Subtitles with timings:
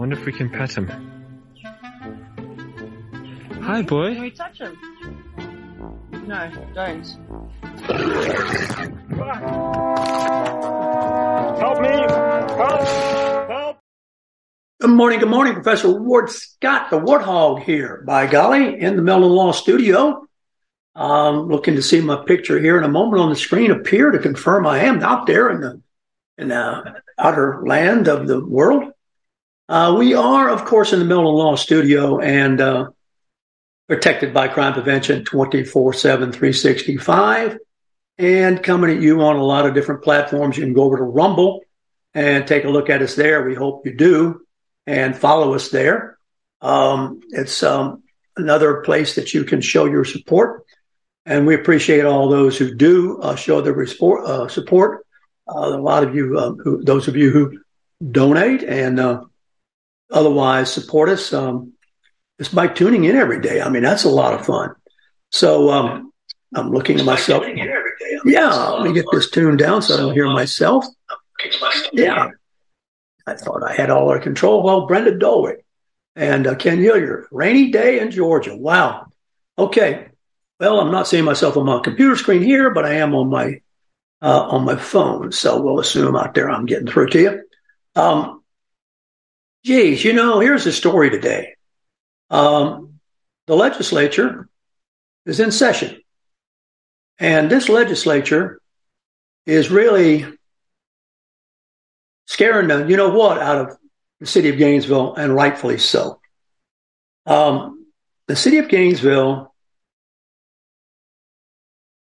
[0.00, 0.88] Wonder if we can pet him.
[3.60, 4.14] Hi, boy.
[4.14, 4.78] Can we touch him?
[6.26, 7.06] No, don't.
[11.58, 11.88] Help me!
[12.56, 12.88] Help!
[13.50, 13.78] Help!
[14.80, 19.28] Good morning, good morning, Professor Ward Scott, the Warthog here, by golly, in the Meldon
[19.28, 20.26] Law Studio.
[20.94, 24.18] Um, looking to see my picture here in a moment on the screen appear to
[24.18, 25.82] confirm I am out there in the
[26.38, 28.94] in the outer land of the world.
[29.70, 32.90] Uh, we are, of course, in the Meldon Law Studio and uh,
[33.86, 37.56] protected by crime prevention 24 7, 365,
[38.18, 40.56] and coming at you on a lot of different platforms.
[40.56, 41.60] You can go over to Rumble
[42.14, 43.44] and take a look at us there.
[43.44, 44.40] We hope you do
[44.88, 46.18] and follow us there.
[46.60, 48.02] Um, it's um,
[48.36, 50.64] another place that you can show your support.
[51.26, 55.06] And we appreciate all those who do uh, show their uh, support.
[55.46, 57.60] Uh, a lot of you, um, who, those of you who
[58.10, 59.22] donate and uh,
[60.10, 61.72] otherwise support us, um,
[62.38, 63.60] just by tuning in every day.
[63.60, 64.74] I mean, that's a lot of fun.
[65.30, 66.12] So um,
[66.54, 67.44] I'm looking at myself.
[68.24, 70.84] Yeah, let me get this tuned down so I don't hear myself.
[71.92, 72.30] Yeah.
[73.26, 74.62] I thought I had all our control.
[74.62, 75.58] Well, Brenda Dolwick
[76.16, 77.28] and uh, Ken Hillier.
[77.30, 78.56] Rainy day in Georgia.
[78.56, 79.06] Wow.
[79.56, 80.08] Okay.
[80.58, 83.60] Well, I'm not seeing myself on my computer screen here, but I am on my
[84.22, 85.32] uh, on my phone.
[85.32, 87.42] So we'll assume out there I'm getting through to you.
[87.94, 88.39] Um,
[89.64, 91.54] geez, you know, here's the story today.
[92.30, 93.00] Um,
[93.46, 94.48] the legislature
[95.26, 96.00] is in session,
[97.18, 98.60] and this legislature
[99.46, 100.26] is really
[102.26, 103.76] scaring the you know what out of
[104.20, 106.20] the city of Gainesville, and rightfully so.
[107.26, 107.86] Um,
[108.28, 109.52] the city of Gainesville,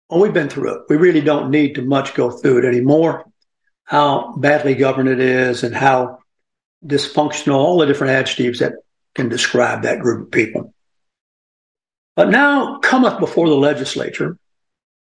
[0.10, 0.82] well, we've been through it.
[0.90, 3.26] We really don't need to much go through it anymore.
[3.84, 6.20] How badly governed it is, and how
[6.86, 8.74] dysfunctional, all the different adjectives that
[9.16, 10.74] can describe that group of people.
[12.16, 14.38] But now cometh before the legislature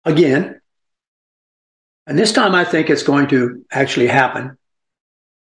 [0.04, 0.60] again,
[2.06, 4.56] and this time I think it's going to actually happen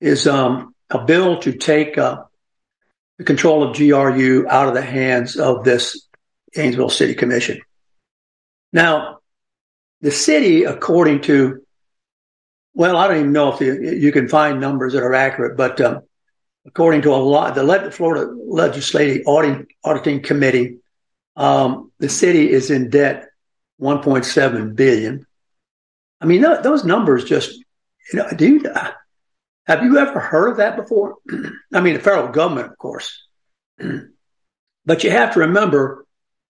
[0.01, 2.23] is um, a bill to take uh,
[3.17, 6.07] the control of GRU out of the hands of this
[6.53, 7.61] Gainesville City Commission.
[8.73, 9.19] Now,
[10.01, 11.66] the city, according to,
[12.77, 15.81] well, I don't even know if you, you can find numbers that are accurate, but
[15.81, 16.01] um,
[16.67, 20.77] according to a lot, the Florida Legislative Auditing, Auditing Committee,
[21.35, 23.29] um, the city is in debt
[23.81, 25.25] 1.7 billion.
[26.21, 27.51] I mean, th- those numbers just,
[28.13, 28.63] you know, do you,
[29.66, 31.16] have you ever heard of that before?
[31.73, 33.25] I mean, the federal government, of course.
[34.85, 36.05] but you have to remember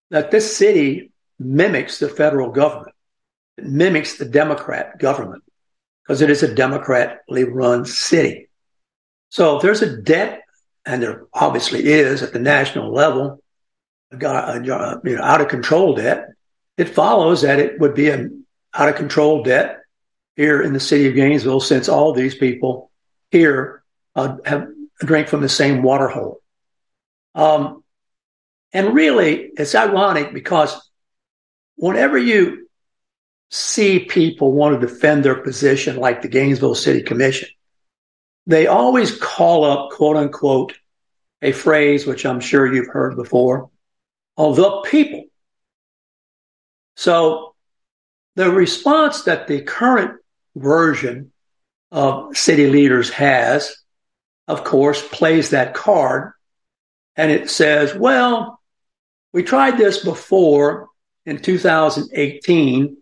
[0.10, 2.96] that this city mimics the federal government.
[3.58, 5.44] It mimics the Democrat government
[6.08, 8.48] because it is a democratically run city.
[9.30, 10.44] So if there's a debt,
[10.86, 13.44] and there obviously is at the national level,
[14.18, 16.30] got a, you know, out of control debt,
[16.78, 19.82] it follows that it would be an out of control debt
[20.38, 22.90] here in the city of Gainesville since all these people
[23.32, 23.84] here
[24.16, 24.68] uh, have
[25.00, 26.42] drank from the same water hole.
[27.36, 27.84] Um,
[28.72, 30.80] and really, it's ironic because
[31.76, 32.67] whenever you
[33.50, 37.50] see people want to defend their position, like the Gainesville City Commission,
[38.46, 40.74] they always call up, quote unquote,
[41.42, 43.70] a phrase which I'm sure you've heard before,
[44.38, 45.26] of the people.
[46.96, 47.56] So
[48.36, 50.20] the response that the current
[50.56, 51.32] version
[51.92, 53.76] of city leaders has,
[54.48, 56.34] of course, plays that card.
[57.16, 58.60] And it says, well,
[59.34, 60.88] we tried this before
[61.26, 62.98] in 2018,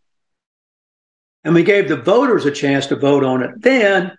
[1.46, 4.18] and we gave the voters a chance to vote on it then.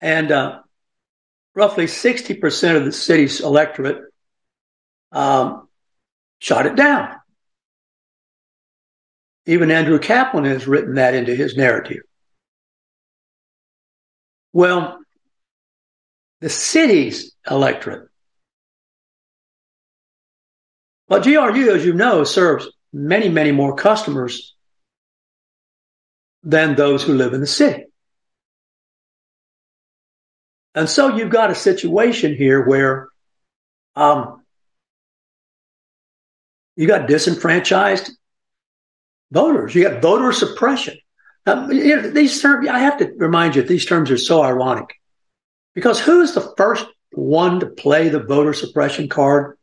[0.00, 0.60] And uh,
[1.54, 4.02] roughly 60% of the city's electorate
[5.12, 5.68] um,
[6.38, 7.16] shot it down.
[9.44, 12.02] Even Andrew Caplan has written that into his narrative.
[14.54, 14.98] Well,
[16.40, 18.08] the city's electorate.
[21.08, 24.54] Well, GRU, as you know, serves many, many more customers
[26.42, 27.84] than those who live in the city.
[30.74, 33.08] And so you've got a situation here where
[33.96, 34.44] um,
[36.76, 38.10] you got disenfranchised
[39.32, 39.74] voters.
[39.74, 40.96] You got voter suppression.
[41.46, 44.94] Now, you know, these terms, I have to remind you, these terms are so ironic
[45.74, 49.56] because who's the first one to play the voter suppression card?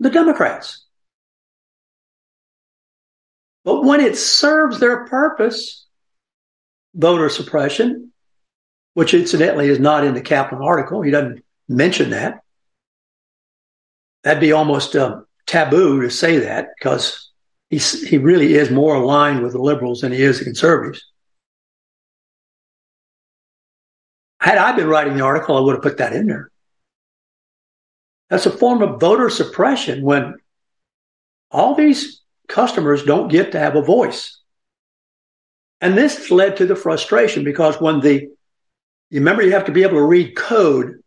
[0.00, 0.84] The Democrats.
[3.64, 5.86] But when it serves their purpose,
[6.94, 8.12] voter suppression,
[8.92, 12.40] which incidentally is not in the Caplan article, he doesn't mention that.
[14.22, 17.30] That'd be almost uh, taboo to say that because
[17.70, 21.04] he's, he really is more aligned with the liberals than he is the conservatives.
[24.40, 26.50] Had I been writing the article, I would have put that in there.
[28.28, 30.34] That's a form of voter suppression when
[31.50, 34.40] all these customers don't get to have a voice.
[35.80, 38.28] And this led to the frustration because when the,
[39.10, 41.02] you remember you have to be able to read code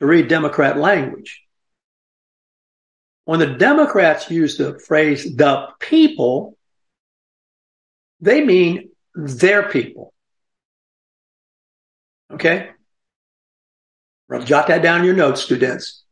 [0.00, 1.42] to read Democrat language.
[3.24, 6.56] When the Democrats use the phrase the people,
[8.20, 10.12] they mean their people.
[12.32, 12.70] Okay?
[14.44, 16.04] Jot that down in your notes, students.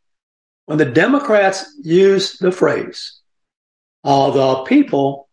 [0.66, 3.20] When the Democrats use the phrase,
[4.04, 5.28] all the people,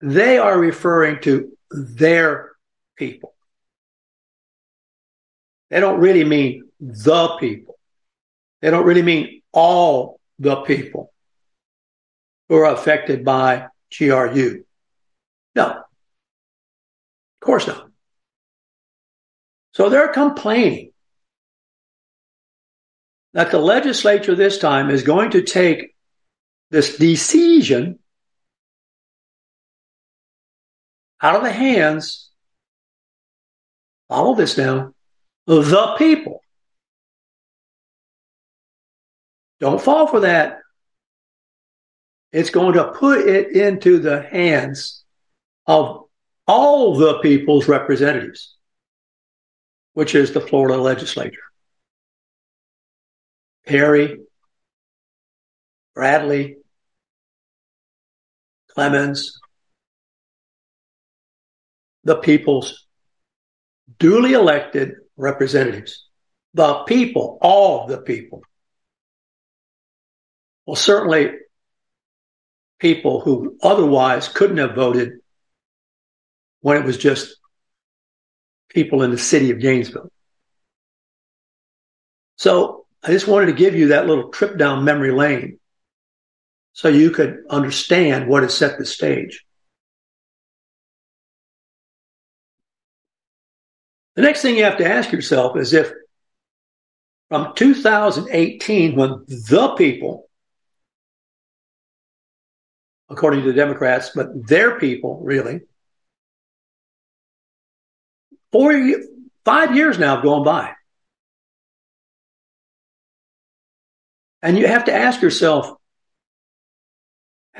[0.00, 2.50] they are referring to their
[2.96, 3.34] people.
[5.70, 7.78] They don't really mean the people.
[8.60, 11.12] They don't really mean all the people
[12.48, 14.64] who are affected by GRU.
[15.54, 15.66] No.
[15.68, 15.84] Of
[17.40, 17.88] course not.
[19.72, 20.90] So they're complaining
[23.32, 25.94] that the legislature this time is going to take
[26.70, 27.98] this decision
[31.20, 32.30] out of the hands,
[34.08, 34.94] follow this now,
[35.46, 36.40] of the people.
[39.58, 40.60] Don't fall for that.
[42.32, 45.04] It's going to put it into the hands
[45.66, 46.04] of
[46.46, 48.56] all the people's representatives,
[49.92, 51.42] which is the Florida legislature.
[53.66, 54.20] Perry,
[55.94, 56.56] Bradley,
[58.76, 59.32] Clemons,
[62.04, 62.86] the people's
[63.98, 66.06] duly elected representatives.
[66.54, 68.42] The people, all the people.
[70.66, 71.32] Well, certainly
[72.78, 75.12] people who otherwise couldn't have voted
[76.60, 77.36] when it was just
[78.68, 80.10] people in the city of Gainesville.
[82.36, 85.59] So I just wanted to give you that little trip down memory lane
[86.72, 89.44] so you could understand what has set the stage.
[94.16, 95.92] The next thing you have to ask yourself is if
[97.30, 100.28] from 2018, when the people,
[103.08, 105.60] according to the Democrats, but their people really,
[108.50, 108.72] four,
[109.44, 110.72] five years now have gone by.
[114.42, 115.76] And you have to ask yourself,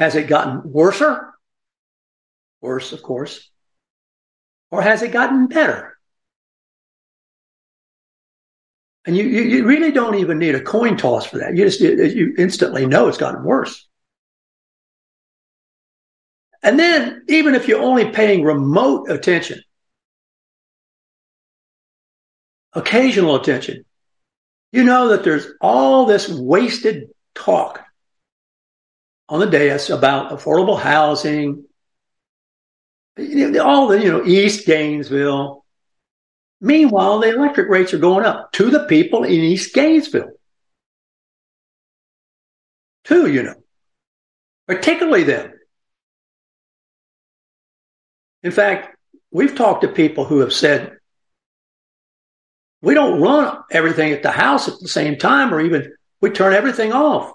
[0.00, 1.02] has it gotten worse?
[2.62, 3.50] Worse, of course.
[4.70, 5.98] Or has it gotten better?
[9.06, 11.54] And you, you, you, really don't even need a coin toss for that.
[11.56, 13.88] You just, you instantly know it's gotten worse.
[16.62, 19.60] And then, even if you're only paying remote attention,
[22.74, 23.84] occasional attention,
[24.72, 27.82] you know that there's all this wasted talk
[29.30, 31.64] on the dais about affordable housing,
[33.16, 35.64] all the, you know, East Gainesville.
[36.60, 40.32] Meanwhile, the electric rates are going up to the people in East Gainesville.
[43.04, 43.54] Too, you know,
[44.66, 45.52] particularly them.
[48.42, 48.96] In fact,
[49.30, 50.96] we've talked to people who have said,
[52.82, 56.52] we don't run everything at the house at the same time, or even we turn
[56.52, 57.32] everything off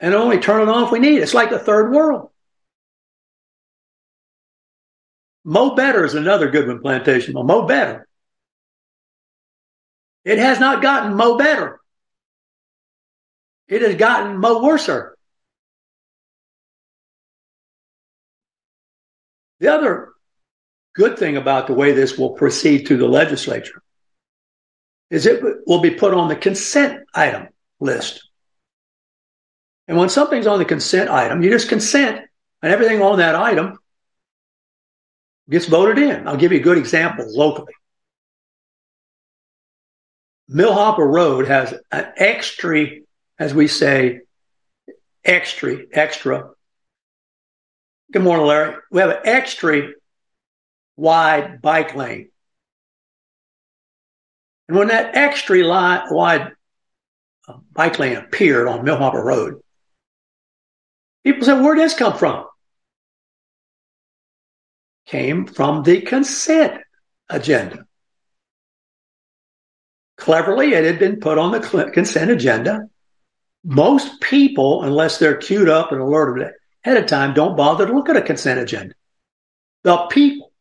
[0.00, 1.20] and only turn it off we need.
[1.20, 2.30] It's like the third world.
[5.44, 7.34] Mo Better is another good one, Plantation.
[7.34, 8.06] Mo Better.
[10.24, 11.80] It has not gotten Mo Better.
[13.68, 15.16] It has gotten Mo Worser.
[19.60, 20.12] The other
[20.94, 23.82] good thing about the way this will proceed through the legislature
[25.10, 28.29] is it will be put on the consent item list.
[29.90, 32.20] And when something's on the consent item, you just consent
[32.62, 33.76] and everything on that item
[35.50, 36.28] gets voted in.
[36.28, 37.72] I'll give you a good example locally.
[40.46, 42.86] Millhopper Road has an extra,
[43.36, 44.20] as we say,
[45.24, 46.50] extra, extra.
[48.12, 48.76] Good morning, Larry.
[48.92, 49.88] We have an extra
[50.96, 52.30] wide bike lane.
[54.68, 55.64] And when that extra
[56.12, 56.52] wide
[57.48, 59.60] uh, bike lane appeared on Millhopper Road,
[61.24, 62.46] people said, where did this come from?
[65.06, 66.82] Came from the consent
[67.28, 67.86] agenda.
[70.16, 72.88] Cleverly, it had been put on the consent agenda.
[73.64, 76.52] Most people, unless they're queued up and alerted
[76.84, 78.94] ahead of time, don't bother to look at a consent agenda.
[79.82, 80.52] The people,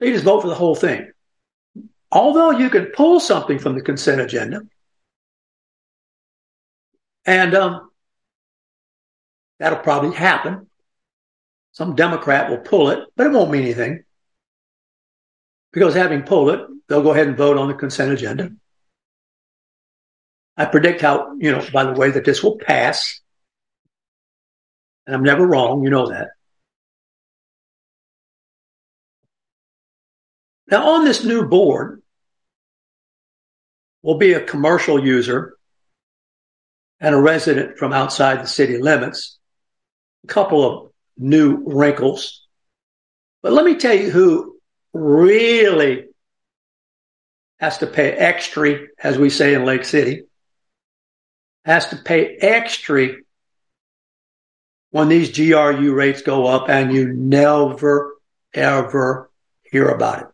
[0.00, 1.10] they just vote for the whole thing.
[2.10, 4.62] Although you can pull something from the consent agenda,
[7.24, 7.87] and um,
[9.58, 10.66] that'll probably happen.
[11.72, 14.04] Some Democrat will pull it, but it won't mean anything.
[15.72, 18.50] Because having pulled it, they'll go ahead and vote on the consent agenda.
[20.56, 23.20] I predict how, you know, by the way, that this will pass.
[25.06, 26.28] And I'm never wrong, you know that.
[30.70, 32.02] Now, on this new board
[34.02, 35.56] will be a commercial user
[37.00, 39.37] and a resident from outside the city limits.
[40.24, 42.46] A couple of new wrinkles.
[43.42, 44.58] But let me tell you who
[44.92, 46.06] really
[47.58, 50.24] has to pay extra, as we say in Lake City,
[51.64, 53.08] has to pay extra
[54.90, 58.14] when these GRU rates go up and you never,
[58.54, 59.30] ever
[59.70, 60.26] hear about it.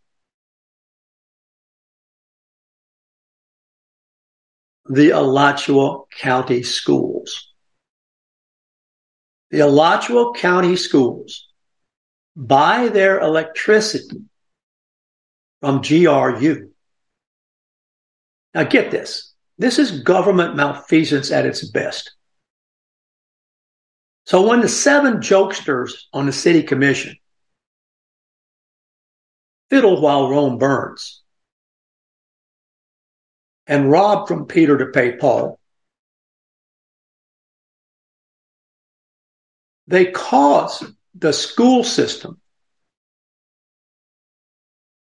[4.87, 7.54] The Alachua County Schools.
[9.55, 11.47] The Alachua County Schools
[12.35, 14.23] buy their electricity
[15.61, 16.73] from GRU.
[18.53, 19.33] Now get this.
[19.57, 22.17] This is government malfeasance at its best.
[24.27, 27.17] So when the seven jokesters on the city commission
[29.71, 31.23] fiddle while Rome burns
[33.69, 35.61] and rob from Peter to pay Paul,
[39.87, 42.41] they cause the school system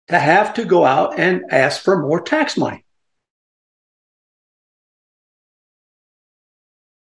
[0.08, 2.86] to have to go out and ask for more tax money.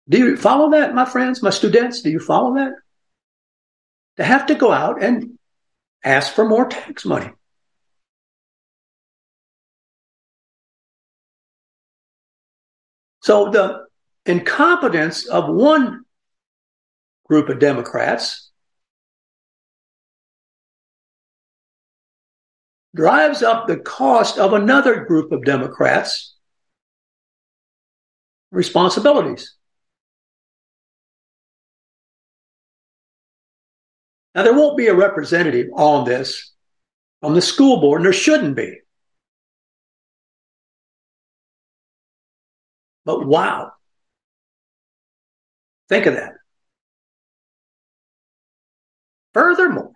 [0.09, 2.01] Do you follow that, my friends, my students?
[2.01, 2.73] Do you follow that?
[4.17, 5.37] To have to go out and
[6.03, 7.29] ask for more tax money.
[13.21, 13.85] So the
[14.25, 16.05] incompetence of one
[17.29, 18.49] group of Democrats
[22.95, 26.35] drives up the cost of another group of Democrats'
[28.51, 29.55] responsibilities.
[34.33, 36.53] Now, there won't be a representative on this
[37.21, 38.79] on the school board, and there shouldn't be.
[43.05, 43.73] But wow.
[45.89, 46.38] Think of that.
[49.33, 49.93] Furthermore,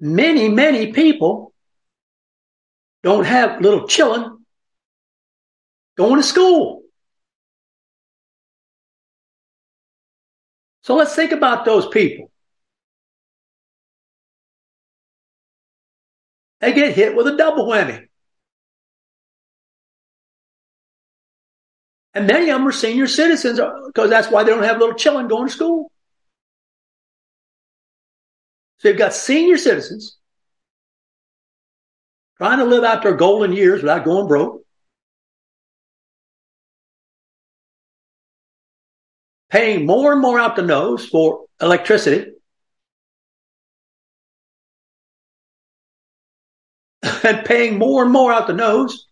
[0.00, 1.52] many, many people
[3.02, 4.44] don't have little children
[5.96, 6.82] going to school.
[10.82, 12.30] So let's think about those people.
[16.60, 18.06] They get hit with a double whammy.
[22.14, 25.26] And many of them are senior citizens because that's why they don't have little children
[25.26, 25.90] going to school.
[28.84, 30.18] So you've got senior citizens
[32.36, 34.60] trying to live out their golden years without going broke.
[39.48, 42.32] Paying more and more out the nose for electricity.
[47.24, 49.06] and paying more and more out the nose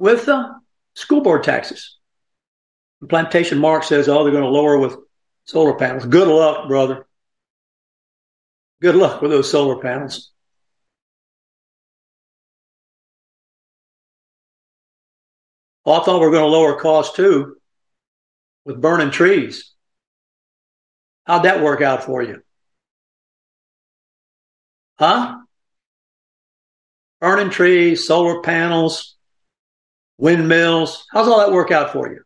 [0.00, 0.54] with uh,
[0.96, 1.97] school board taxes.
[3.06, 4.96] Plantation Mark says, oh, they're going to lower with
[5.44, 6.04] solar panels.
[6.04, 7.06] Good luck, brother.
[8.80, 10.30] Good luck with those solar panels.
[15.84, 17.56] Well, I thought we were going to lower costs too
[18.64, 19.72] with burning trees.
[21.24, 22.42] How'd that work out for you?
[24.98, 25.38] Huh?
[27.20, 29.16] Burning trees, solar panels,
[30.18, 31.06] windmills.
[31.12, 32.22] How's all that work out for you?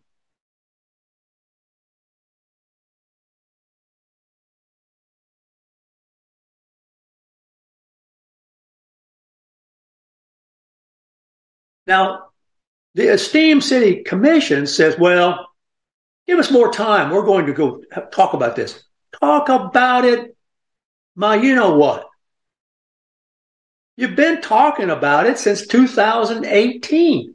[11.93, 12.29] Now,
[12.95, 15.51] the esteemed city commission says, well,
[16.27, 17.11] give us more time.
[17.11, 18.83] We're going to go talk about this.
[19.21, 20.35] Talk about it,
[21.15, 22.09] my, you know what?
[23.99, 27.35] You've been talking about it since 2018.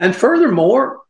[0.00, 1.00] And furthermore,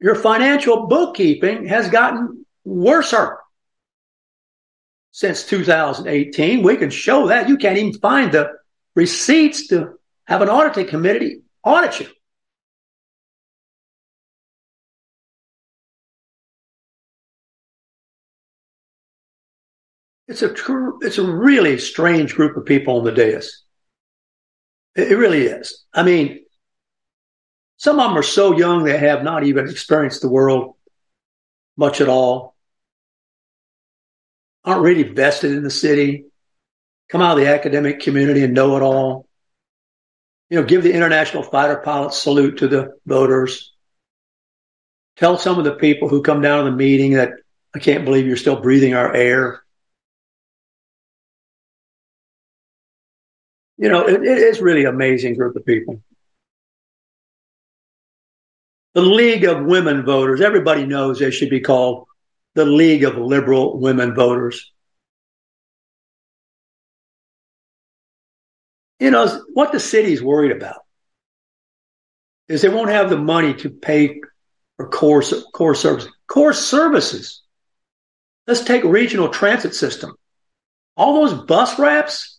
[0.00, 3.12] your financial bookkeeping has gotten worse
[5.16, 6.62] since 2018.
[6.62, 7.48] We can show that.
[7.48, 8.52] You can't even find the
[8.94, 9.94] receipts to
[10.26, 12.06] have an auditing committee audit you.
[20.28, 23.62] It's a true, it's a really strange group of people on the dais.
[24.94, 25.86] It, it really is.
[25.94, 26.44] I mean,
[27.78, 30.74] some of them are so young they have not even experienced the world
[31.74, 32.55] much at all,
[34.66, 36.26] aren't really vested in the city,
[37.08, 39.28] come out of the academic community and know it all.
[40.50, 43.72] You know, give the international fighter pilots salute to the voters.
[45.16, 47.30] Tell some of the people who come down to the meeting that
[47.74, 49.62] I can't believe you're still breathing our air.
[53.78, 56.02] You know, it, it is really amazing group of people.
[58.94, 62.06] The League of Women Voters, everybody knows they should be called
[62.56, 64.72] the League of Liberal Women Voters.
[68.98, 70.80] You know, what the city's worried about
[72.48, 74.22] is they won't have the money to pay
[74.78, 75.22] for core,
[75.52, 76.10] core services.
[76.26, 77.42] Core services.
[78.46, 80.14] Let's take regional transit system.
[80.96, 82.38] All those bus wraps,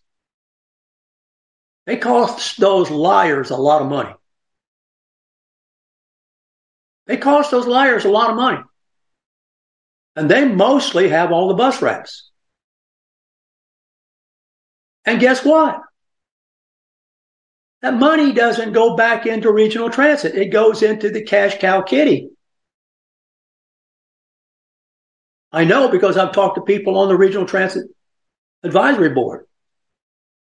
[1.85, 4.15] they cost those liars a lot of money.
[7.05, 8.63] They cost those liars a lot of money.
[10.17, 12.31] And they mostly have all the bus wraps.
[15.05, 15.79] And guess what?
[17.83, 20.33] That money doesn't go back into regional transit.
[20.33, 22.29] It goes into the cash cow kitty.
[25.51, 27.85] I know because I've talked to people on the regional transit
[28.63, 29.45] advisory board.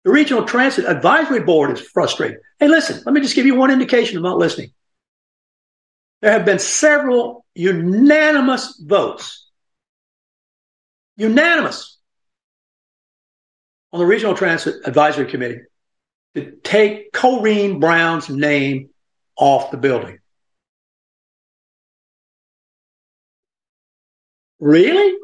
[0.03, 2.39] The regional transit advisory board is frustrated.
[2.59, 4.73] Hey, listen, let me just give you one indication about listening.
[6.21, 9.40] There have been several unanimous votes,
[11.21, 11.97] unanimous,
[13.93, 15.59] on the Regional Transit Advisory Committee
[16.35, 18.89] to take Corrine Brown's name
[19.37, 20.17] off the building.
[24.59, 25.17] Really?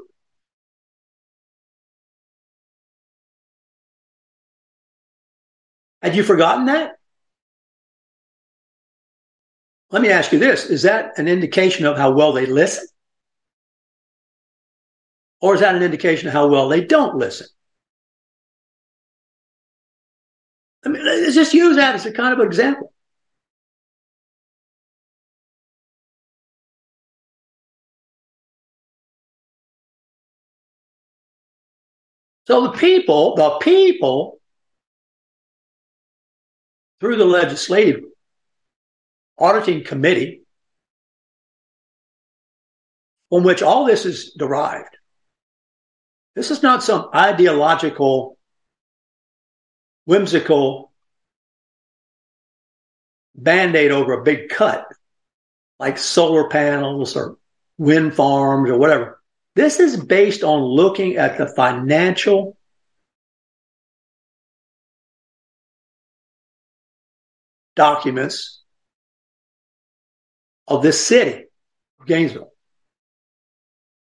[6.01, 6.97] Had you forgotten that?
[9.89, 12.87] Let me ask you this is that an indication of how well they listen?
[15.41, 17.47] Or is that an indication of how well they don't listen?
[20.85, 22.93] I mean, let's just use that as a kind of example.
[32.47, 34.39] So the people, the people,
[36.99, 38.05] through the legislative
[39.37, 40.41] auditing committee
[43.29, 44.96] from which all this is derived.
[46.37, 48.37] This is not some ideological,
[50.05, 50.91] whimsical
[53.33, 54.85] band aid over a big cut
[55.79, 57.37] like solar panels or
[57.79, 59.19] wind farms or whatever.
[59.55, 62.55] This is based on looking at the financial
[67.75, 68.61] documents
[70.67, 71.45] of this city,
[72.05, 72.53] Gainesville.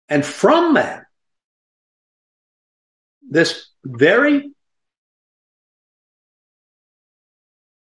[0.08, 1.01] And from that,
[3.32, 4.52] this very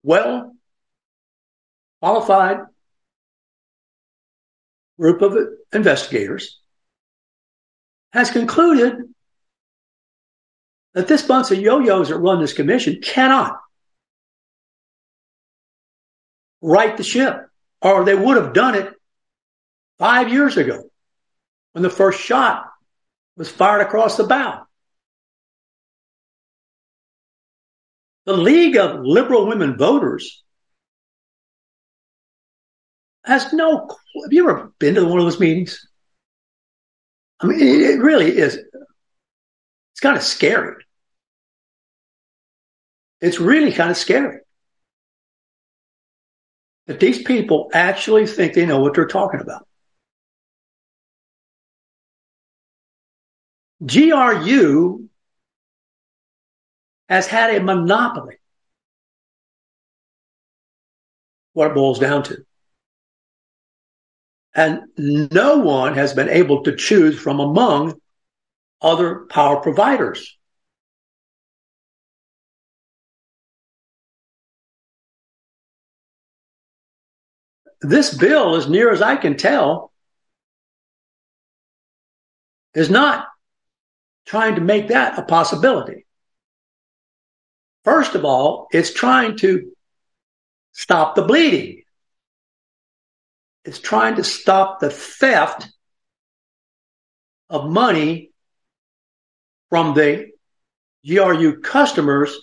[0.02, 0.54] well
[2.00, 2.58] qualified
[4.98, 5.36] group of
[5.72, 6.58] investigators
[8.12, 8.96] has concluded
[10.94, 13.58] that this bunch of yo-yos that run this commission cannot
[16.60, 17.48] right the ship
[17.80, 18.92] or they would have done it
[19.98, 20.82] five years ago
[21.72, 22.64] when the first shot
[23.36, 24.67] was fired across the bow.
[28.28, 30.44] The League of Liberal Women Voters
[33.24, 33.88] has no.
[34.22, 35.88] Have you ever been to one of those meetings?
[37.40, 38.56] I mean, it really is.
[38.56, 40.74] It's kind of scary.
[43.22, 44.40] It's really kind of scary
[46.86, 49.66] that these people actually think they know what they're talking about.
[53.86, 55.07] GRU
[57.08, 58.36] has had a monopoly.
[61.52, 62.44] What it boils down to.
[64.54, 68.00] And no one has been able to choose from among
[68.80, 70.36] other power providers.
[77.80, 79.92] This bill, as near as I can tell,
[82.74, 83.28] is not
[84.26, 86.07] trying to make that a possibility.
[87.88, 89.72] First of all, it's trying to
[90.72, 91.84] stop the bleeding.
[93.64, 95.66] It's trying to stop the theft
[97.48, 98.30] of money
[99.70, 100.26] from the
[101.06, 102.38] GRU customers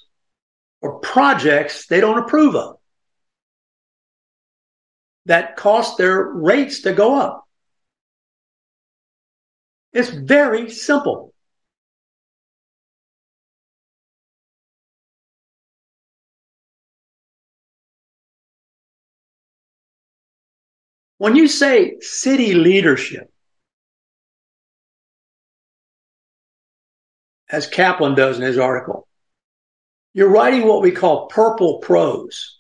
[0.82, 2.78] or projects they don't approve of
[5.28, 7.46] that cost their rates to go up.
[9.94, 11.35] It's very simple.
[21.18, 23.32] When you say city leadership,
[27.50, 29.08] as Caplan does in his article,
[30.14, 32.58] you're writing what we call purple prose.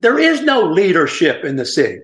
[0.00, 2.00] There is no leadership in the city.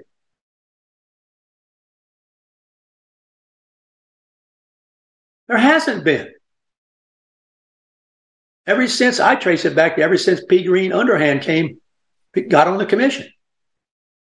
[5.48, 6.32] There hasn't been.
[8.66, 11.80] Ever since I trace it back to ever since Pegeen Hanrahan came,
[12.48, 13.28] got on the commission.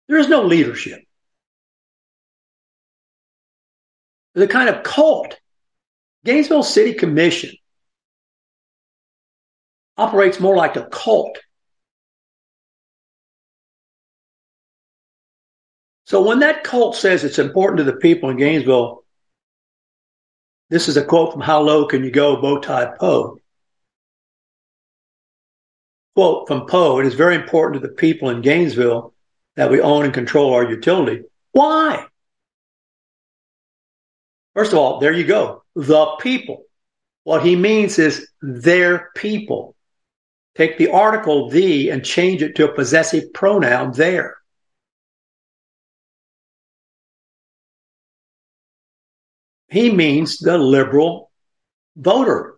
[0.09, 1.03] There is no leadership.
[4.35, 5.39] There's a kind of cult.
[6.25, 7.55] Gainesville City Commission
[9.97, 11.39] operates more like a cult.
[16.07, 19.05] So when that cult says it's important to the people in Gainesville,
[20.69, 23.39] this is a quote from How Low Can You Go, Bowtie Poe.
[26.15, 29.14] Quote from Poe, it is very important to the people in Gainesville
[29.57, 31.23] that we own and control our utility.
[31.53, 32.07] Why?
[34.55, 35.63] First of all, there you go.
[35.75, 36.65] The people.
[37.25, 39.75] What he means is their people.
[40.55, 44.37] Take the article the and change it to a possessive pronoun there.
[49.69, 51.33] He means the liberal
[51.97, 52.54] voter.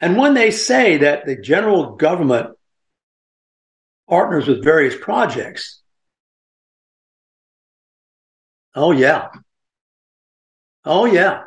[0.00, 2.56] And when they say that the general government
[4.08, 5.80] partners with various projects,
[8.74, 9.28] oh, yeah.
[10.84, 11.44] Oh, yeah.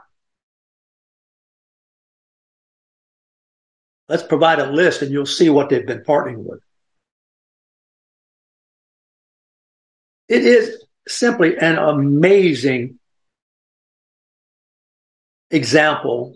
[4.07, 6.59] Let's provide a list and you'll see what they've been partnering with.
[10.27, 12.99] It is simply an amazing
[15.49, 16.35] example.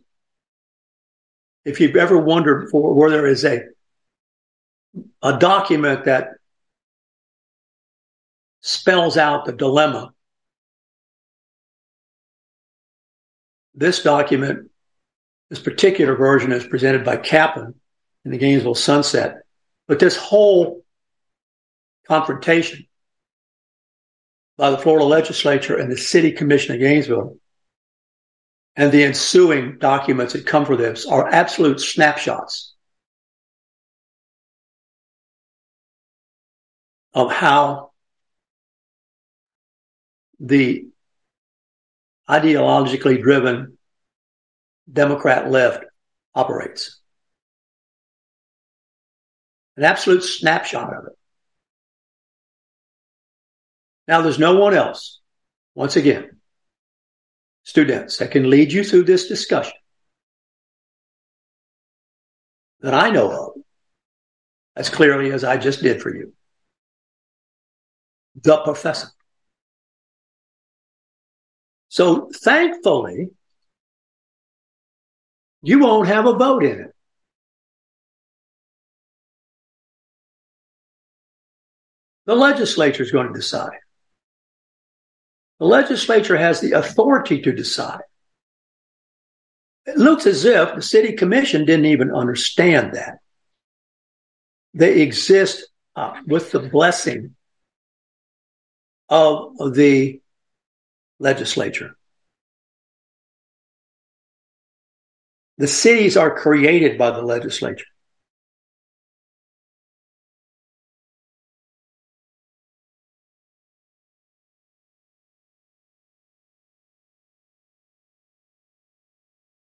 [1.67, 3.63] If you've ever wondered for where there is a
[5.21, 6.29] a document that
[8.61, 10.13] spells out the dilemma,
[13.75, 14.71] this document,
[15.49, 17.73] this particular version is presented by Caplan
[18.23, 19.41] in the Gainesville Sunset.
[19.89, 20.85] But this whole
[22.07, 22.87] confrontation
[24.57, 27.37] by the Florida legislature and the city commission of Gainesville
[28.77, 32.75] and the ensuing documents that come from this are absolute snapshots
[37.15, 37.89] of how
[40.39, 40.85] the
[42.29, 43.79] ideologically driven
[44.91, 45.83] Democrat left
[46.35, 46.99] operates.
[49.75, 51.17] An absolute snapshot of it.
[54.07, 55.19] Now, there's no one else,
[55.73, 56.36] once again,
[57.67, 59.77] students, that can lead you through this discussion
[62.79, 63.61] that I know of
[64.77, 66.33] as clearly as I just did for you.
[68.41, 69.09] The professor.
[71.89, 73.31] So thankfully,
[75.61, 76.95] you won't have a vote in it.
[82.27, 83.79] The legislature is going to decide.
[85.59, 88.01] The legislature has the authority to decide.
[89.85, 93.19] It looks as if the city commission didn't even understand that.
[94.73, 97.35] They exist uh, with the blessing
[99.09, 100.21] of the
[101.19, 101.95] legislature.
[105.57, 107.85] The cities are created by the legislature.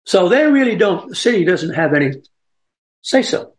[0.05, 2.13] So they really don't, the city doesn't have any
[3.01, 3.53] say so.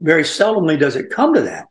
[0.00, 1.66] Very seldomly does it come to that.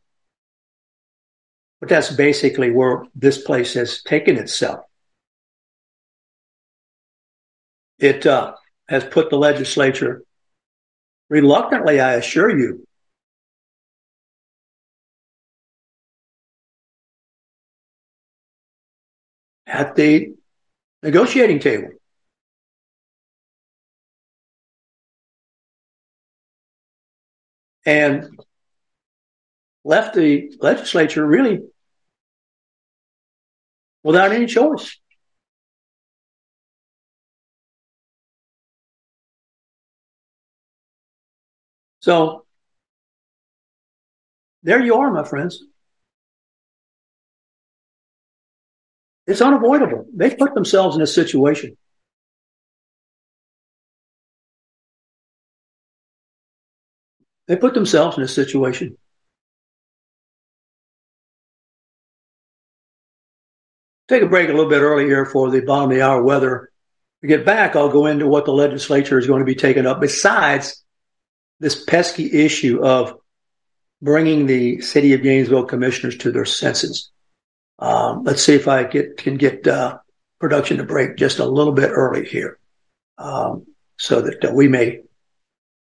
[1.79, 4.79] But that's basically where this place has taken itself.
[7.99, 8.53] It uh,
[8.87, 10.23] has put the legislature,
[11.29, 12.87] reluctantly, I assure you,
[19.65, 20.35] at the
[21.03, 21.89] negotiating table.
[27.87, 28.37] And
[29.85, 31.61] left the legislature really
[34.03, 34.99] without any choice.
[42.01, 42.45] So
[44.63, 45.63] there you are, my friends.
[49.25, 50.07] It's unavoidable.
[50.13, 51.77] They put themselves in a situation.
[57.47, 58.97] They put themselves in a situation.
[64.07, 66.71] Take a break a little bit early here for the bottom of the hour weather.
[67.21, 69.99] To get back, I'll go into what the legislature is going to be taking up
[69.99, 70.83] besides
[71.59, 73.15] this pesky issue of
[74.01, 77.11] bringing the city of Gainesville commissioners to their senses.
[77.79, 79.97] Um, let's see if I get, can get uh,
[80.39, 82.59] production to break just a little bit early here,
[83.17, 83.65] um,
[83.97, 85.01] so that uh, we may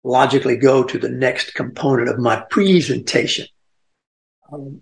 [0.07, 3.45] logically go to the next component of my presentation.
[4.51, 4.81] Um,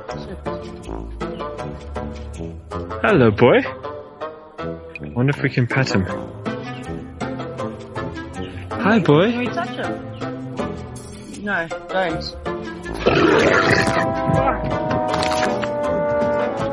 [3.03, 3.63] Hello, boy.
[5.15, 6.05] Wonder if we can pet him.
[8.69, 9.31] Hi, boy.
[9.31, 11.43] Can we touch him?
[11.43, 12.23] No, don't.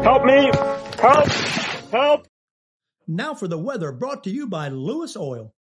[0.05, 0.51] Help me!
[1.01, 1.29] Help!
[1.91, 2.27] Help!
[3.07, 5.55] Now for the weather brought to you by Lewis Oil.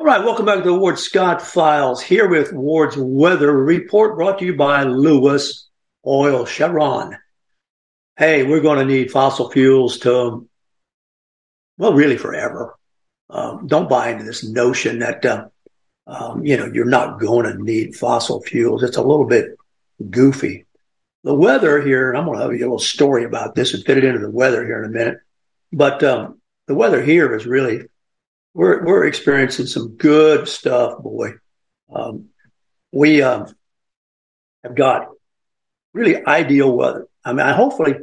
[0.00, 2.02] All right, welcome back to the Ward Scott Files.
[2.02, 5.68] Here with Ward's weather report brought to you by Lewis
[6.04, 7.16] Oil Chevron.
[8.18, 10.48] Hey, we're going to need fossil fuels to,
[11.76, 12.78] well, really forever.
[13.28, 15.48] Um, don't buy into this notion that, uh,
[16.06, 18.82] um, you know, you're not going to need fossil fuels.
[18.82, 19.58] It's a little bit
[20.08, 20.64] goofy.
[21.24, 23.98] The weather here, I'm going to have you a little story about this and fit
[23.98, 25.18] it into the weather here in a minute.
[25.70, 27.82] But um, the weather here is really,
[28.54, 31.32] we're we're experiencing some good stuff, boy.
[31.94, 32.30] Um,
[32.92, 33.54] we um,
[34.64, 35.08] have got
[35.92, 37.08] really ideal weather.
[37.26, 37.96] I mean, hopefully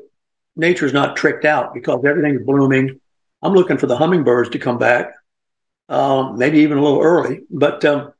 [0.55, 2.99] nature's not tricked out because everything's blooming.
[3.41, 5.13] I'm looking for the hummingbirds to come back,
[5.87, 8.13] um, maybe even a little early, but um,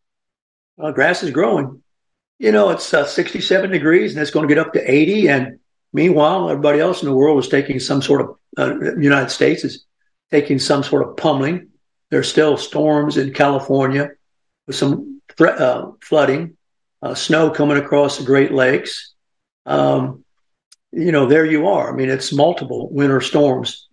[0.79, 1.83] uh, grass is growing.
[2.39, 5.27] You know, it's uh, 67 degrees and it's going to get up to 80.
[5.27, 5.59] And
[5.91, 9.85] meanwhile, everybody else in the world is taking some sort of, uh, United States is
[10.31, 11.67] taking some sort of pummeling.
[12.11, 14.11] There's still storms in California
[14.67, 16.57] with some uh, flooding,
[17.01, 19.13] uh, snow coming across the Great Lakes.
[19.65, 20.22] Um,
[20.93, 21.91] you know, there you are.
[21.91, 23.88] I mean, it's multiple winter storms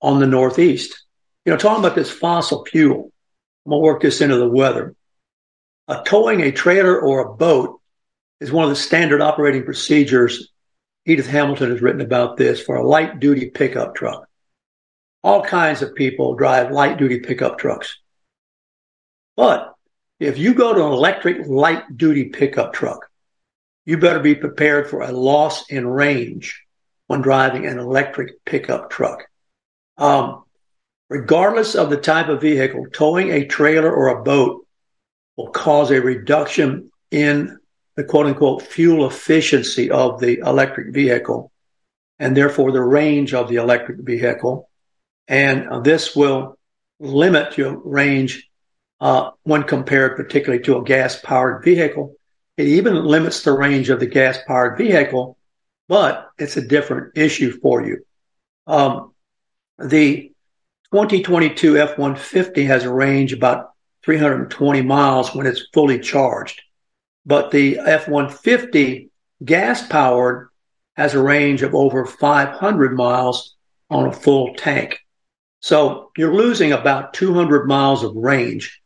[0.00, 1.04] on the Northeast.
[1.44, 3.12] You know, talking about this fossil fuel,
[3.66, 4.94] I'm going to work this into the weather.
[5.86, 7.80] Uh, towing a trailer or a boat
[8.40, 10.50] is one of the standard operating procedures.
[11.04, 14.26] Edith Hamilton has written about this for a light duty pickup truck.
[15.22, 17.98] All kinds of people drive light duty pickup trucks.
[19.36, 19.74] But
[20.18, 23.07] if you go to an electric light duty pickup truck,
[23.88, 26.62] you better be prepared for a loss in range
[27.06, 29.24] when driving an electric pickup truck.
[29.96, 30.44] Um,
[31.08, 34.66] regardless of the type of vehicle, towing a trailer or a boat
[35.38, 37.58] will cause a reduction in
[37.96, 41.50] the quote unquote fuel efficiency of the electric vehicle
[42.18, 44.68] and therefore the range of the electric vehicle.
[45.28, 46.58] And this will
[47.00, 48.50] limit your range
[49.00, 52.17] uh, when compared particularly to a gas powered vehicle
[52.58, 55.38] it even limits the range of the gas powered vehicle,
[55.88, 58.04] but it's a different issue for you.
[58.66, 59.14] Um,
[59.78, 60.32] the
[60.92, 63.70] 2022 F 150 has a range about
[64.04, 66.60] 320 miles when it's fully charged,
[67.24, 69.08] but the F 150
[69.44, 70.48] gas powered
[70.96, 73.54] has a range of over 500 miles
[73.88, 74.98] on a full tank.
[75.60, 78.82] So you're losing about 200 miles of range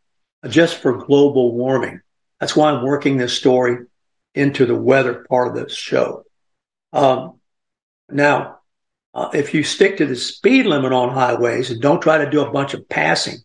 [0.47, 2.03] just for global warming.
[2.43, 3.87] That's why I'm working this story
[4.35, 6.25] into the weather part of the show.
[6.93, 7.39] Um,
[8.11, 8.59] now,
[9.15, 12.41] uh, if you stick to the speed limit on highways and don't try to do
[12.41, 13.37] a bunch of passing,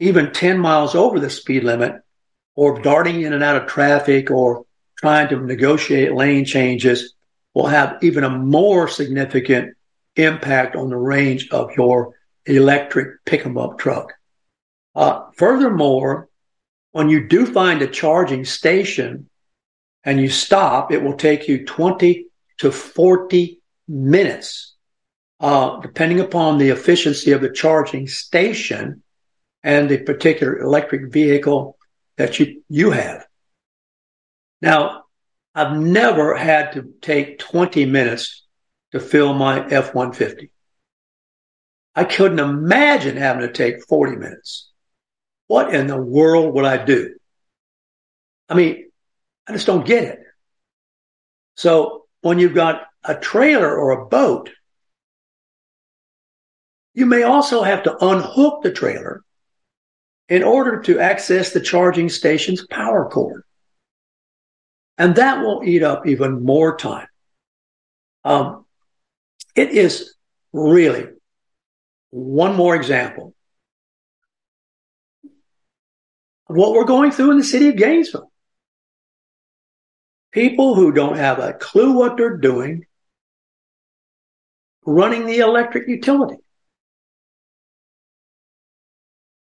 [0.00, 1.92] even 10 miles over the speed limit,
[2.56, 4.64] or darting in and out of traffic or
[4.96, 7.14] trying to negotiate lane changes
[7.54, 9.76] will have even a more significant
[10.16, 14.12] impact on the range of your electric pick 'em up truck.
[14.96, 16.28] Uh, furthermore,
[16.98, 19.30] when you do find a charging station
[20.02, 22.26] and you stop, it will take you 20
[22.58, 24.74] to 40 minutes,
[25.38, 29.04] uh, depending upon the efficiency of the charging station
[29.62, 31.78] and the particular electric vehicle
[32.16, 33.24] that you, you have.
[34.60, 35.04] Now,
[35.54, 38.44] I've never had to take 20 minutes
[38.90, 40.50] to fill my F 150.
[41.94, 44.67] I couldn't imagine having to take 40 minutes.
[45.48, 47.16] What in the world would I do?
[48.48, 48.90] I mean,
[49.46, 50.20] I just don't get it.
[51.56, 54.50] So when you've got a trailer or a boat,
[56.94, 59.22] you may also have to unhook the trailer
[60.28, 63.42] in order to access the charging station's power cord.
[64.98, 67.06] And that will eat up even more time.
[68.24, 68.66] Um,
[69.54, 70.14] it is
[70.52, 71.06] really
[72.10, 73.34] one more example
[76.48, 78.32] what we're going through in the city of Gainesville.
[80.32, 82.86] People who don't have a clue what they're doing
[84.84, 86.36] running the electric utility.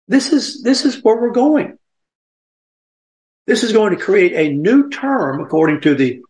[0.07, 1.77] This is, this is where we're going.
[3.47, 6.21] This is going to create a new term, according to the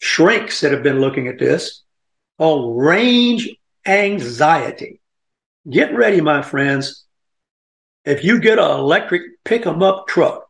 [0.00, 1.82] shrinks that have been looking at this,
[2.38, 3.48] called range
[3.86, 5.00] anxiety.
[5.68, 7.04] Get ready, my friends
[8.08, 10.48] if you get an electric pick 'em up truck,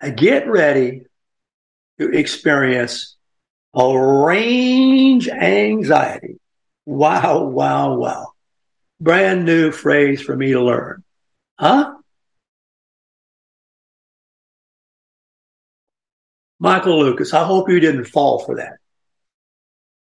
[0.00, 1.04] uh, get ready
[1.98, 3.16] to experience
[3.74, 6.38] a range anxiety.
[6.84, 8.32] Wow, wow, wow.
[9.00, 11.02] Brand new phrase for me to learn.
[11.58, 11.96] Huh?
[16.58, 18.78] Michael Lucas, I hope you didn't fall for that.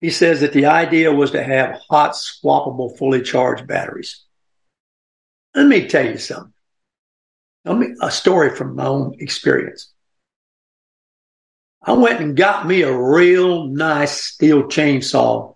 [0.01, 4.26] He says that the idea was to have hot, swappable, fully charged batteries.
[5.57, 6.53] Let me tell you something.
[7.65, 9.91] Let me, a story from my own experience.
[11.83, 15.55] I went and got me a real nice steel chainsaw,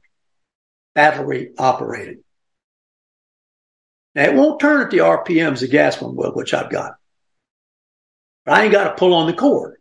[0.94, 2.24] battery operated.
[4.14, 6.94] Now it won't turn at the RPMs the gas one will, which I've got.
[8.46, 9.76] But I ain't got to pull on the cord.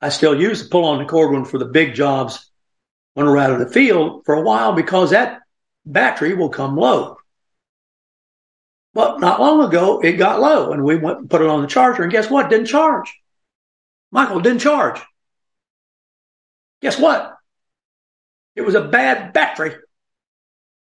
[0.00, 2.50] I still use the pull on the cord one for the big jobs
[3.12, 5.40] when we're out of the field for a while because that
[5.86, 7.16] battery will come low.
[8.92, 11.68] But not long ago, it got low and we went and put it on the
[11.68, 12.50] charger and guess what?
[12.50, 13.14] Didn't charge.
[14.10, 15.00] Michael didn't charge.
[16.82, 17.34] Guess what?
[18.54, 19.76] It was a bad battery.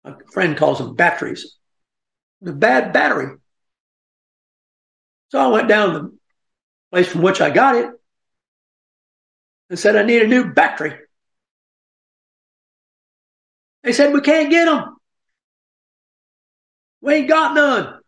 [0.04, 1.56] A friend calls them batteries.
[2.40, 3.36] The bad battery.
[5.30, 6.18] So I went down to the
[6.92, 7.90] place from which I got it
[9.68, 10.94] and said, I need a new battery.
[13.86, 14.96] They said, we can't get them.
[17.00, 18.00] We ain't got none.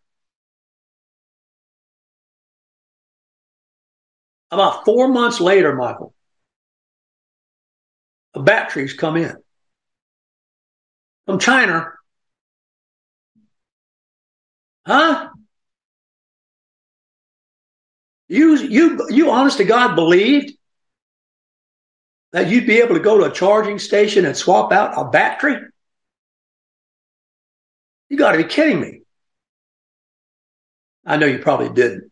[4.50, 6.12] About four months later, Michael,
[8.34, 9.36] the batteries come in
[11.26, 11.92] from China.
[14.84, 15.28] Huh?
[18.26, 20.57] You, you, you honest to God believed
[22.32, 25.56] that you'd be able to go to a charging station and swap out a battery?
[28.08, 29.00] You got to be kidding me.
[31.04, 32.10] I know you probably didn't.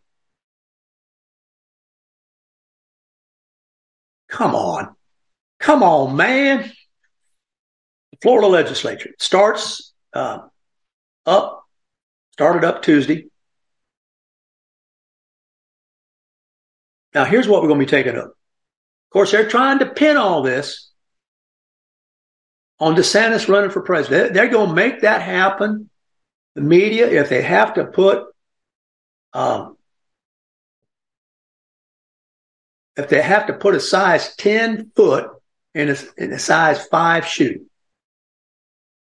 [4.29, 4.95] Come on.
[5.59, 6.71] Come on, man.
[8.12, 10.41] The Florida legislature starts uh,
[11.25, 11.64] up,
[12.33, 13.27] started up Tuesday.
[17.14, 18.33] Now, here's what we're going to be taking up.
[19.17, 20.91] Course, they're trying to pin all this
[22.79, 24.35] on DeSantis running for president.
[24.35, 25.89] They're going to make that happen.
[26.55, 28.25] The media, if they have to put,
[29.33, 29.79] um,
[32.99, 35.31] if they have to put a size 10 foot
[35.75, 37.64] in a, in a size five shoe,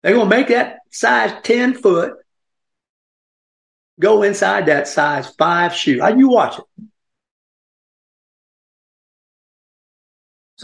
[0.01, 2.15] they're going to make that size 10 foot
[4.01, 6.01] go inside that size five shoe.
[6.01, 6.65] How you watch it?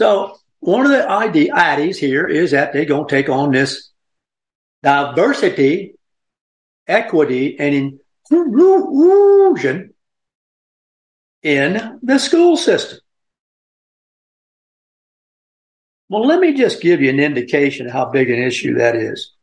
[0.00, 3.90] So one of the ideas here is that they're going to take on this
[4.82, 5.92] diversity,
[6.88, 9.92] equity, and inclusion
[11.42, 13.00] in the school system.
[16.08, 19.34] Well, let me just give you an indication of how big an issue that is.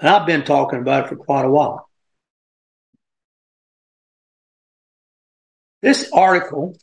[0.00, 1.90] And I've been talking about it for quite a while.
[5.82, 6.74] This article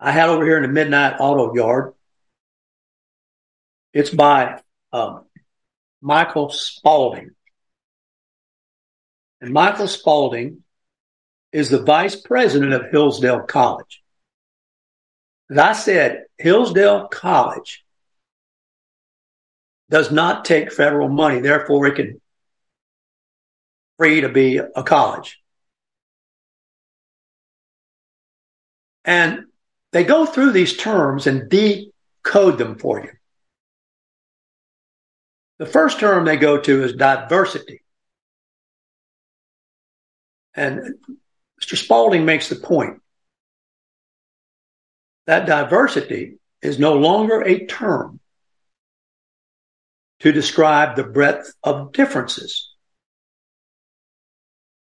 [0.00, 1.92] I had over here in the Midnight Auto Yard.
[3.92, 4.60] It's by
[4.92, 5.26] um,
[6.00, 7.32] Michael Spalding.
[9.42, 10.62] And Michael Spalding
[11.52, 14.02] is the vice president of Hillsdale College.
[15.50, 17.84] As I said, Hillsdale College
[19.90, 22.20] does not take federal money, therefore it can
[23.98, 25.40] free to be a college.
[29.04, 29.46] And
[29.92, 33.10] they go through these terms and decode them for you.
[35.58, 37.82] The first term they go to is diversity.
[40.54, 40.94] And
[41.60, 41.76] Mr.
[41.76, 43.00] Spalding makes the point
[45.26, 48.20] that diversity is no longer a term
[50.20, 52.74] to describe the breadth of differences.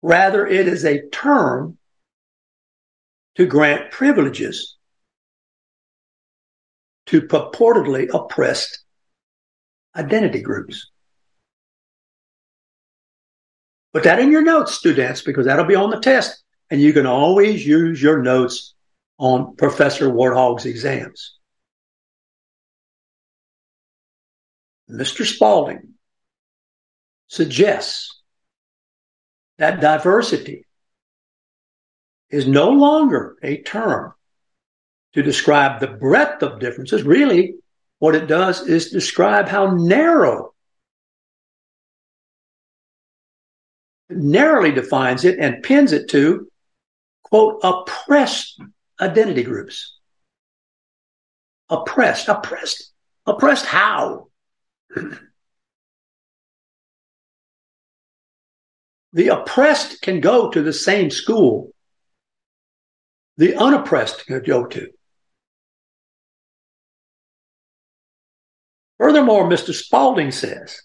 [0.02, 1.78] Rather, it is a term
[3.36, 4.75] to grant privileges
[7.06, 8.84] to purportedly oppressed
[9.94, 10.90] identity groups.
[13.92, 16.42] Put that in your notes, students, because that'll be on the test.
[16.70, 18.74] And you can always use your notes
[19.18, 21.38] on Professor Warthog's exams.
[24.90, 25.24] Mr.
[25.24, 25.94] Spalding
[27.28, 28.22] suggests
[29.58, 30.66] that diversity
[32.30, 34.12] is no longer a term
[35.16, 37.02] to describe the breadth of differences.
[37.02, 37.54] Really,
[37.98, 40.52] what it does is describe how narrow,
[44.10, 46.48] narrowly defines it and pins it to,
[47.22, 48.60] quote, oppressed
[49.00, 49.96] identity groups.
[51.70, 52.92] Oppressed, oppressed,
[53.24, 54.28] oppressed how?
[59.14, 61.72] the oppressed can go to the same school
[63.38, 64.88] the unoppressed can go to.
[68.98, 69.74] Furthermore, Mr.
[69.74, 70.82] Spalding says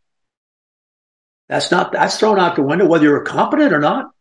[1.49, 4.11] That's not, that's thrown out the window, whether you're competent or not.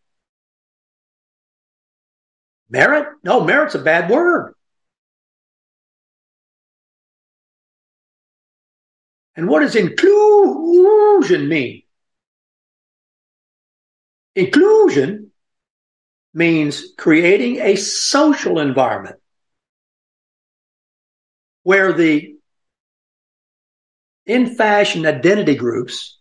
[2.68, 3.08] Merit?
[3.22, 4.54] No, merit's a bad word.
[9.36, 11.82] And what does inclusion mean?
[14.36, 15.32] Inclusion
[16.34, 19.16] means creating a social environment
[21.62, 22.36] where the
[24.26, 26.18] in fashion identity groups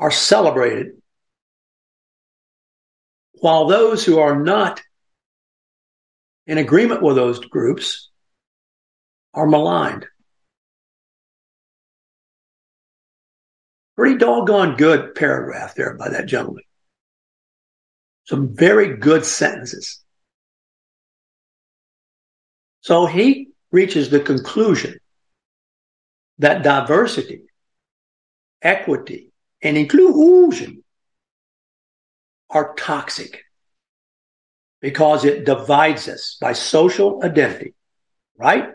[0.00, 1.00] are celebrated
[3.34, 4.82] while those who are not
[6.48, 8.10] in agreement with those groups
[9.34, 10.06] are maligned.
[13.94, 16.64] Pretty doggone good paragraph there by that gentleman.
[18.28, 20.00] Some very good sentences.
[22.82, 24.98] So he reaches the conclusion
[26.38, 27.44] that diversity,
[28.60, 30.84] equity, and inclusion
[32.50, 33.44] are toxic
[34.82, 37.72] because it divides us by social identity,
[38.36, 38.72] right?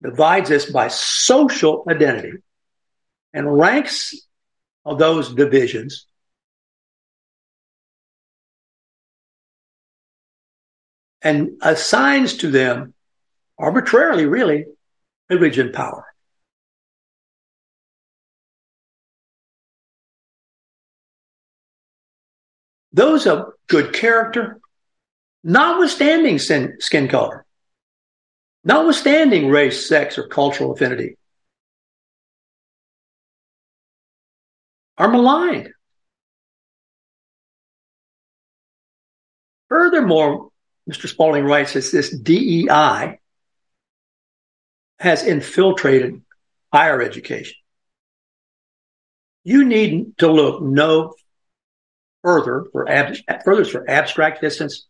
[0.00, 2.38] Divides us by social identity
[3.32, 4.14] and ranks
[4.84, 6.06] of those divisions
[11.22, 12.94] and assigns to them
[13.58, 14.66] arbitrarily, really,
[15.28, 16.06] privilege and power.
[22.92, 24.60] Those of good character,
[25.44, 27.44] notwithstanding sin, skin color,
[28.64, 31.16] notwithstanding race, sex, or cultural affinity,
[34.98, 35.70] are maligned.
[39.68, 40.50] Furthermore,
[40.90, 41.08] Mr.
[41.08, 43.18] Spalding writes that this DEI
[44.98, 46.20] has infiltrated
[46.72, 47.54] higher education.
[49.44, 51.14] You need to look no
[52.22, 54.86] further for ab- further is for abstract distance,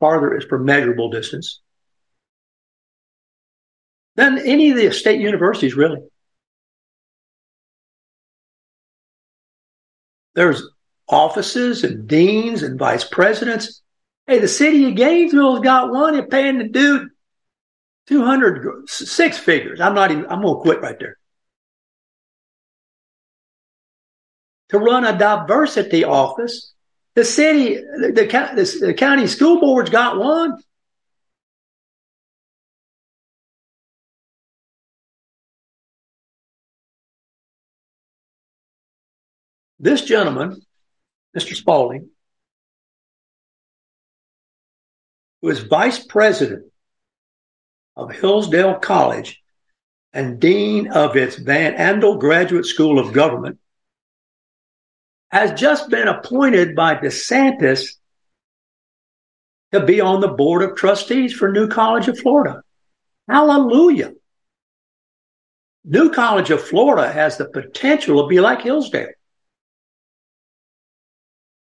[0.00, 1.60] farther is for measurable distance
[4.16, 6.00] than any of the state universities, really.
[10.34, 10.62] There's
[11.08, 13.82] offices and deans and vice presidents.
[14.26, 16.14] Hey, the city of Gainesville's got one.
[16.14, 17.08] You're paying the dude
[18.06, 19.80] 200, six figures.
[19.80, 21.18] I'm not even, I'm going to quit right there.
[24.70, 26.72] To run a diversity office,
[27.14, 30.56] the city, the, the, the county school board's got one.
[39.78, 40.62] This gentleman,
[41.36, 41.54] Mr.
[45.44, 46.72] Spalding, was vice president
[47.96, 49.42] of Hillsdale College
[50.12, 53.58] and dean of its Van Andel Graduate School of Government,
[55.30, 57.96] has just been appointed by DeSantis
[59.72, 62.62] to be on the board of trustees for New College of Florida.
[63.28, 64.12] Hallelujah.
[65.84, 69.08] New College of Florida has the potential to be like Hillsdale.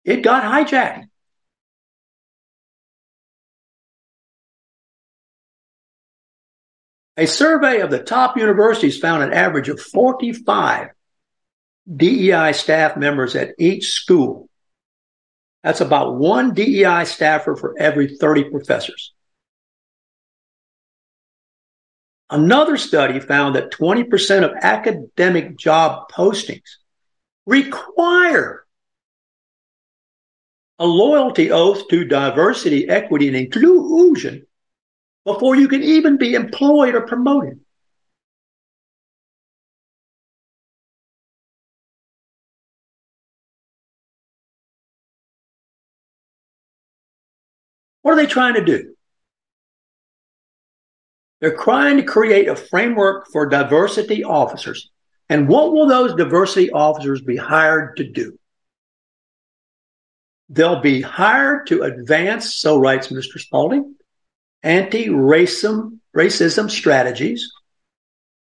[0.03, 1.07] It got hijacked.
[7.15, 10.89] A survey of the top universities found an average of 45
[11.95, 14.49] DEI staff members at each school.
[15.63, 19.13] That's about one DEI staffer for every 30 professors.
[22.29, 26.61] Another study found that 20% of academic job postings
[27.45, 28.65] require
[30.79, 34.47] a loyalty oath to diversity, equity, and inclusion
[35.25, 37.59] before you can even be employed or promoted.
[48.01, 48.95] What are they trying to do?
[51.39, 54.91] They're trying to create a framework for diversity officers.
[55.29, 58.37] And what will those diversity officers be hired to do?
[60.49, 63.39] They'll be hired to advance, so writes Mr.
[63.39, 63.95] Spalding,
[64.63, 67.51] anti-racism racism strategies,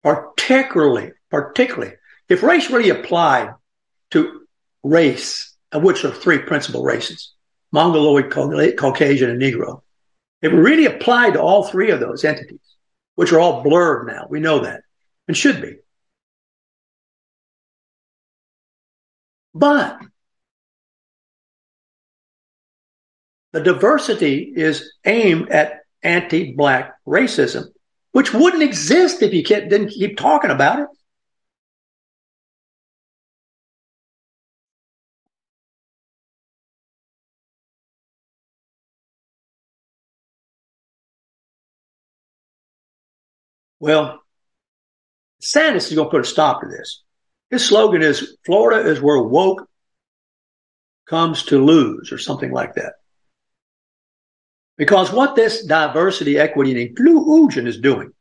[0.03, 1.95] particularly, particularly,
[2.29, 3.53] if race really applied
[4.11, 4.41] to
[4.83, 7.33] race, of which are three principal races,
[7.71, 9.81] Mongoloid, Caucasian, and Negro,
[10.41, 12.59] it really applied to all three of those entities,
[13.15, 14.27] which are all blurred now.
[14.29, 14.81] We know that
[15.27, 15.77] and should be.
[19.55, 19.99] But
[23.51, 27.65] the diversity is aimed at anti-black racism,
[28.11, 30.87] which wouldn't exist if you didn't keep talking about it.
[43.79, 44.21] Well,
[45.41, 47.03] DeSantis is going to put a stop to this.
[47.49, 49.67] His slogan is Florida is where woke
[51.05, 52.93] comes to lose, or something like that.
[54.77, 58.11] Because what this diversity, equity, and inclusion is doing,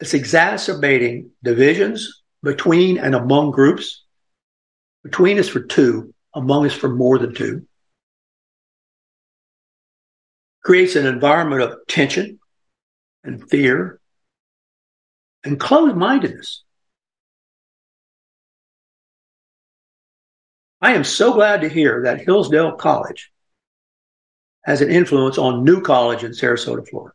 [0.00, 4.04] it's exacerbating divisions between and among groups.
[5.02, 7.66] Between is for two, among is for more than two.
[10.64, 12.38] Creates an environment of tension
[13.24, 14.00] and fear
[15.44, 16.64] and closed mindedness.
[20.80, 23.32] I am so glad to hear that Hillsdale College
[24.68, 27.14] has an influence on New College in Sarasota, Florida.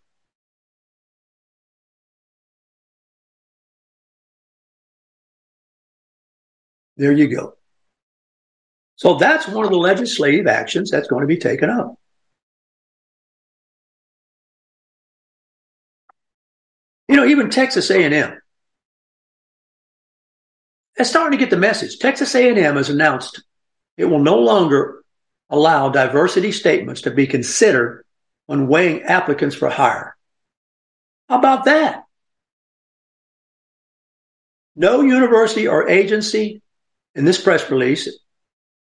[6.98, 7.54] There you go.
[8.96, 11.94] So that's one of the legislative actions that's going to be taken up.
[17.08, 18.40] You know, even Texas A&M
[20.98, 22.00] is starting to get the message.
[22.00, 23.44] Texas A&M has announced
[23.96, 25.03] it will no longer
[25.54, 28.06] allow diversity statements to be considered
[28.46, 30.16] when weighing applicants for hire.
[31.30, 32.04] How about that?
[34.76, 36.62] No university or agency
[37.16, 38.10] in this press release,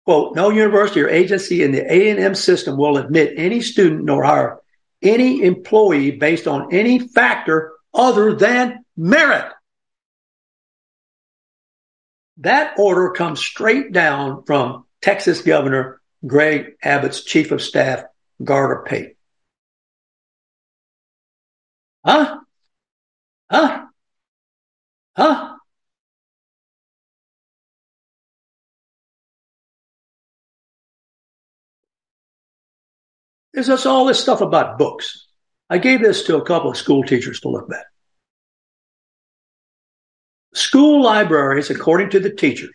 [0.05, 4.59] quote, no university or agency in the A&M system will admit any student nor hire
[5.03, 9.53] any employee based on any factor other than merit.
[12.39, 18.05] That order comes straight down from Texas Governor Greg Abbott's chief of staff,
[18.43, 19.17] Gardner Pate.
[22.05, 22.41] Huh?
[23.51, 23.87] Huh?
[25.17, 25.57] Huh?
[33.53, 35.27] There's just all this stuff about books.
[35.71, 37.87] I gave this to a couple of school teachers to look at.
[40.55, 42.75] School libraries, according to the teachers,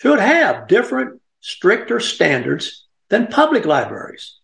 [0.00, 4.38] should have different stricter standards than public libraries.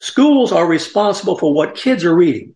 [0.00, 2.54] Schools are responsible for what kids are reading.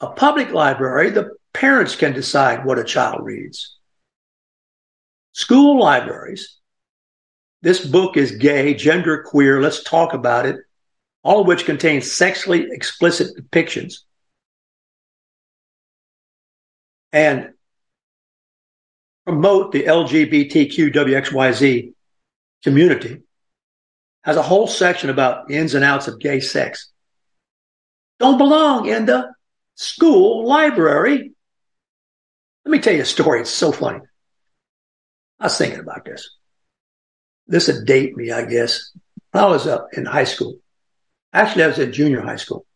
[0.00, 3.76] A public library, the parents can decide what a child reads.
[5.32, 6.58] School libraries,
[7.62, 10.56] this book is gay, gender queer, let's talk about it,
[11.22, 14.00] all of which contain sexually explicit depictions.
[17.12, 17.52] And
[19.24, 21.94] promote the LGBTQWXYZ
[22.62, 23.22] community
[24.22, 26.90] has a whole section about ins and outs of gay sex.
[28.18, 29.32] Don't belong in the
[29.74, 31.32] school library.
[32.64, 33.40] Let me tell you a story.
[33.40, 34.00] It's so funny.
[35.38, 36.36] I was thinking about this.
[37.46, 38.92] This would date me, I guess.
[39.32, 40.58] I was up in high school.
[41.32, 42.66] Actually, I was in junior high school.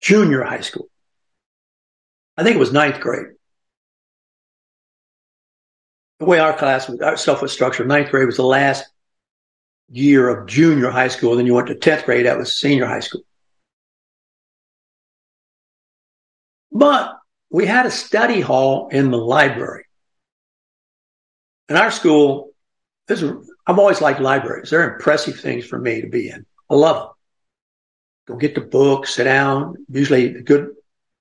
[0.00, 0.88] Junior high school.
[2.36, 3.28] I think it was ninth grade.
[6.18, 8.84] The way our class, our stuff was structured, ninth grade was the last
[9.90, 11.36] year of junior high school.
[11.36, 12.26] Then you went to 10th grade.
[12.26, 13.22] That was senior high school.
[16.72, 17.16] But
[17.50, 19.84] we had a study hall in the library.
[21.68, 22.50] In our school,
[23.08, 23.32] this is,
[23.66, 24.70] I've always liked libraries.
[24.70, 26.44] They're impressive things for me to be in.
[26.68, 27.12] I love them.
[28.26, 29.86] Go get the book, sit down.
[29.88, 30.74] Usually good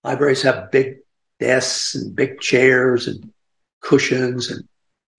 [0.03, 0.97] libraries have big
[1.40, 3.32] desks and big chairs and
[3.82, 4.68] cushions and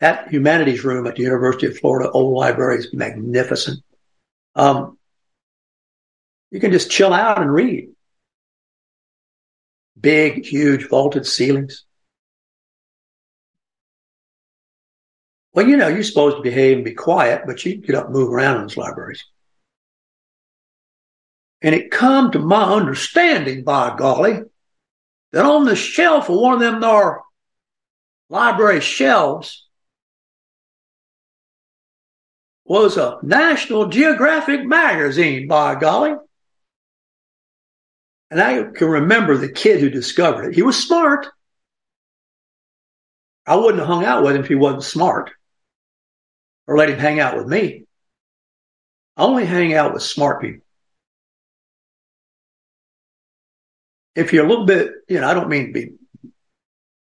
[0.01, 3.83] That humanities room at the University of Florida old library is magnificent.
[4.55, 4.99] Um,
[6.51, 7.91] you can just chill out and read.
[9.99, 11.85] Big, huge vaulted ceilings.
[15.55, 18.15] Well, you know, you're supposed to behave and be quiet, but you get up and
[18.15, 19.25] move around in those libraries.
[21.63, 24.43] And it come to my understanding, by golly,
[25.37, 27.21] that on the shelf of one of them there
[28.31, 29.69] library shelves
[32.65, 36.15] was a National Geographic magazine, by golly.
[38.31, 40.55] And I can remember the kid who discovered it.
[40.55, 41.27] He was smart.
[43.47, 45.33] I wouldn't have hung out with him if he wasn't smart
[46.67, 47.85] or let him hang out with me.
[49.19, 50.66] I only hang out with smart people.
[54.17, 55.93] If you're a little bit, you know, I don't mean to be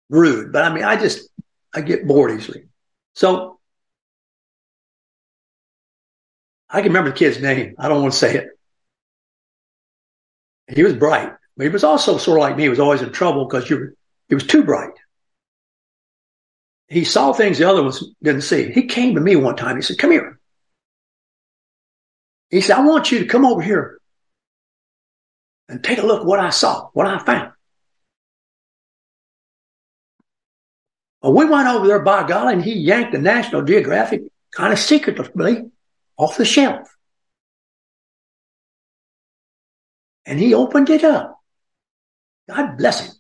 [0.10, 1.30] rude, but I mean, I just,
[1.74, 2.66] I get bored easily.
[3.14, 3.60] So
[6.70, 7.76] I can remember the kid's name.
[7.78, 8.48] I don't want to say it.
[10.68, 12.64] He was bright, but he was also sort of like me.
[12.64, 13.96] He was always in trouble because you
[14.28, 14.94] he was too bright.
[16.88, 18.72] He saw things the other ones didn't see.
[18.72, 19.76] He came to me one time.
[19.76, 20.40] He said, come here.
[22.50, 24.00] He said, I want you to come over here
[25.70, 27.52] and take a look at what I saw, what I found.
[31.22, 34.80] Well, we went over there by golly and he yanked the National Geographic kind of
[34.80, 35.66] secretly
[36.18, 36.90] off the shelf.
[40.26, 41.40] And he opened it up.
[42.50, 43.16] God bless him.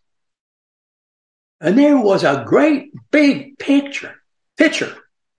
[1.62, 4.16] And there was a great big picture,
[4.58, 4.94] picture,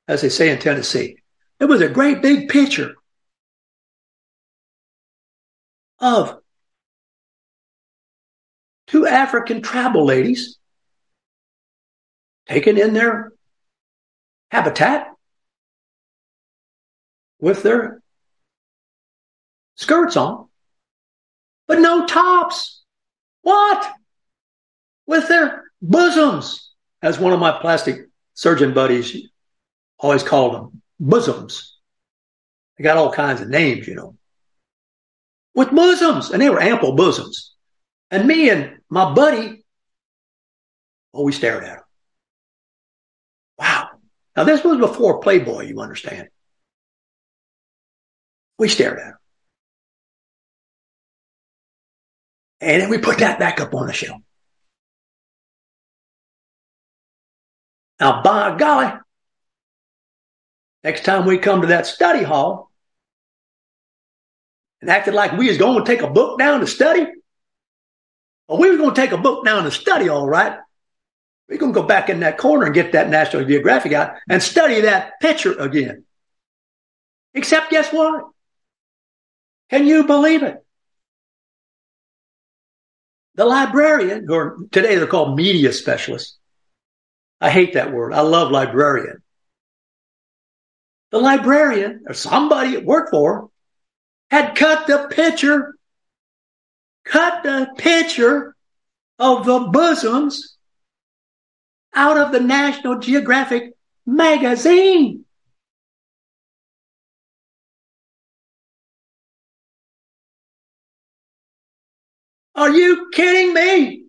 [0.08, 1.18] as they say in Tennessee.
[1.60, 2.94] It was a great big picture
[5.98, 6.38] of
[8.86, 10.58] two African tribal ladies
[12.48, 13.32] taken in their
[14.50, 15.08] habitat
[17.40, 18.02] with their
[19.76, 20.48] skirts on,
[21.66, 22.82] but no tops.
[23.42, 23.92] What?
[25.06, 26.70] With their bosoms,
[27.02, 29.28] as one of my plastic surgeon buddies
[29.98, 31.78] always called them, bosoms.
[32.76, 34.16] They got all kinds of names, you know.
[35.54, 37.53] With bosoms, and they were ample bosoms.
[38.14, 39.64] And me and my buddy,
[41.12, 41.84] oh, we stared at them.
[43.58, 43.88] Wow.
[44.36, 46.28] Now, this was before Playboy, you understand.
[48.56, 49.16] We stared at him.
[52.60, 54.20] And then we put that back up on the shelf.
[57.98, 58.92] Now, by golly,
[60.84, 62.70] next time we come to that study hall
[64.80, 67.08] and acted like we was going to take a book down to study,
[68.48, 70.58] or we was going to take a book down to study, all right.
[71.48, 74.42] We're going to go back in that corner and get that National Geographic out and
[74.42, 76.04] study that picture again.
[77.34, 78.26] Except guess what?
[79.70, 80.64] Can you believe it?
[83.34, 86.38] The librarian, or today they're called media specialists.
[87.40, 88.12] I hate that word.
[88.12, 89.22] I love librarian.
[91.10, 93.50] The librarian or somebody at work for
[94.30, 95.73] had cut the picture,
[97.04, 98.54] cut the picture
[99.18, 100.56] of the bosoms
[101.94, 103.72] out of the National Geographic
[104.06, 105.24] magazine.
[112.56, 114.04] Are you kidding me?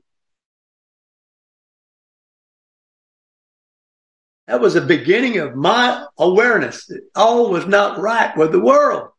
[4.48, 9.10] That was the beginning of my awareness that all was not right with the world.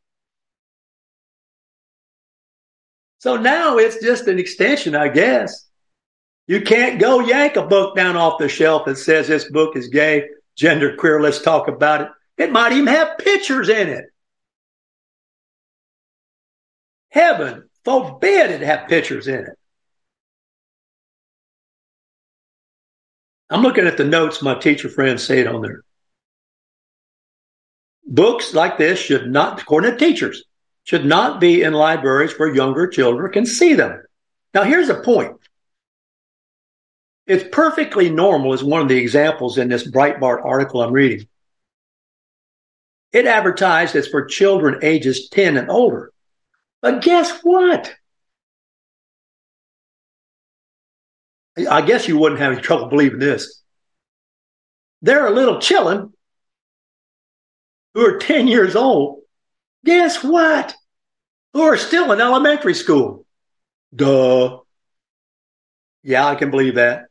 [3.18, 5.66] So now it's just an extension, I guess.
[6.46, 9.88] You can't go yank a book down off the shelf that says this book is
[9.88, 12.08] gay, gender queer, let's talk about it.
[12.38, 14.04] It might even have pictures in it.
[17.08, 19.58] Heaven forbid it have pictures in it.
[23.48, 25.82] I'm looking at the notes my teacher friends said on there.
[28.06, 30.44] Books like this should not, according to teachers,
[30.86, 34.02] should not be in libraries where younger children can see them.
[34.54, 35.36] Now, here's a point.
[37.26, 41.26] It's perfectly normal, as one of the examples in this Breitbart article I'm reading.
[43.12, 46.12] It advertised as for children ages 10 and older.
[46.82, 47.92] But guess what?
[51.68, 53.60] I guess you wouldn't have any trouble believing this.
[55.02, 56.12] There are little children
[57.94, 59.22] who are 10 years old.
[59.84, 60.74] Guess what?
[61.52, 63.24] Who are still in elementary school.
[63.94, 64.58] Duh.
[66.02, 67.06] Yeah, I can believe that.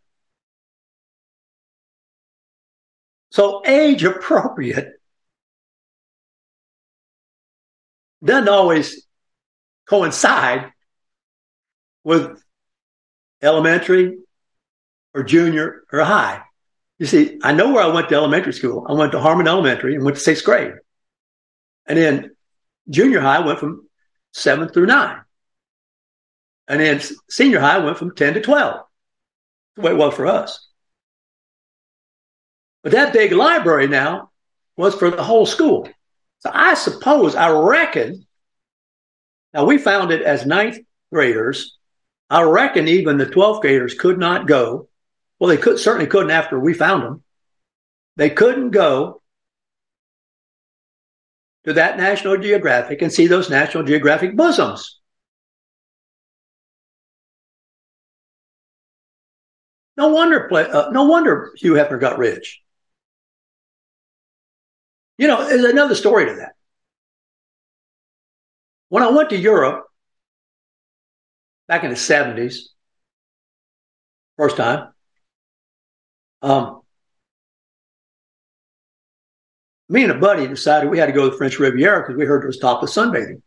[3.31, 4.93] So age appropriate
[8.23, 9.05] doesn't always
[9.89, 10.71] coincide
[12.03, 12.41] with
[13.41, 14.17] elementary
[15.13, 16.41] or junior or high.
[16.97, 18.85] You see, I know where I went to elementary school.
[18.87, 20.73] I went to Harmon Elementary and went to sixth grade.
[21.85, 22.34] And then
[22.89, 23.87] junior high went from
[24.33, 25.21] seven through nine.
[26.67, 28.81] And then senior high went from 10 to 12.
[29.75, 30.67] the way it was for us.
[32.83, 34.31] But that big library now
[34.77, 35.89] was for the whole school.
[36.39, 38.25] So I suppose, I reckon,
[39.53, 40.79] now we found it as ninth
[41.11, 41.77] graders.
[42.29, 44.89] I reckon even the 12th graders could not go.
[45.39, 47.23] Well, they could certainly couldn't after we found them.
[48.17, 49.21] They couldn't go
[51.65, 54.99] to that National Geographic and see those National Geographic bosoms.
[59.97, 62.61] No wonder, uh, no wonder Hugh Hefner got rich.
[65.17, 66.53] You know, there's another story to that.
[68.89, 69.85] When I went to Europe
[71.67, 72.73] back in the 70s,
[74.37, 74.93] first time,
[76.41, 76.81] um,
[79.89, 82.25] me and a buddy decided we had to go to the French Riviera because we
[82.25, 83.41] heard it was topless sunbathing.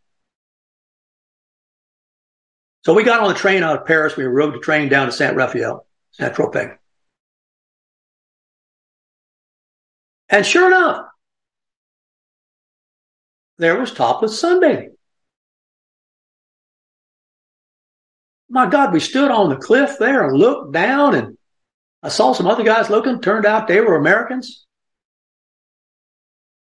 [2.85, 4.15] So we got on the train out of Paris.
[4.15, 6.77] We rode the train down to Saint Raphael, Saint Tropez.
[10.29, 11.07] And sure enough,
[13.57, 14.91] there was topless sunbathing.
[18.49, 21.37] My God, we stood on the cliff there and looked down, and
[22.01, 23.21] I saw some other guys looking.
[23.21, 24.65] Turned out they were Americans.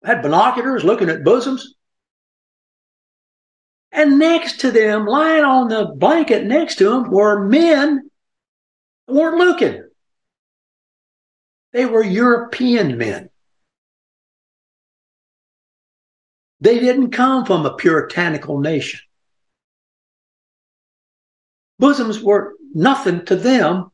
[0.05, 1.75] Had binoculars looking at bosoms.
[3.93, 8.11] And next to them, lying on the blanket next to them, were men
[9.07, 9.85] who weren't looking.
[11.73, 13.29] They were European men.
[16.61, 19.01] They didn't come from a puritanical nation.
[21.79, 23.91] Bosoms were nothing to them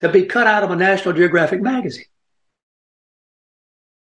[0.00, 2.06] to be cut out of a National Geographic magazine.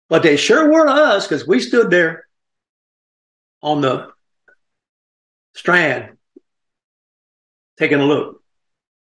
[0.09, 2.27] But they sure were to us because we stood there
[3.63, 4.13] on the
[5.55, 6.17] strand
[7.79, 8.43] taking a look.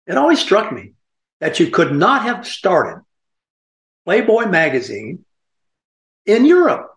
[0.07, 0.93] It always struck me
[1.41, 3.03] that you could not have started
[4.05, 5.25] Playboy magazine
[6.27, 6.91] in Europe.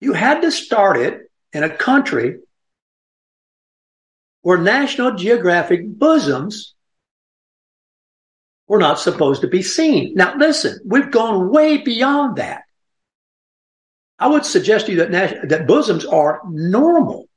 [0.00, 2.38] You had to start it in a country
[4.42, 6.74] where National Geographic bosoms
[8.68, 10.14] were not supposed to be seen.
[10.14, 12.62] Now, listen, we've gone way beyond that.
[14.18, 17.28] I would suggest to you that, that bosoms are normal.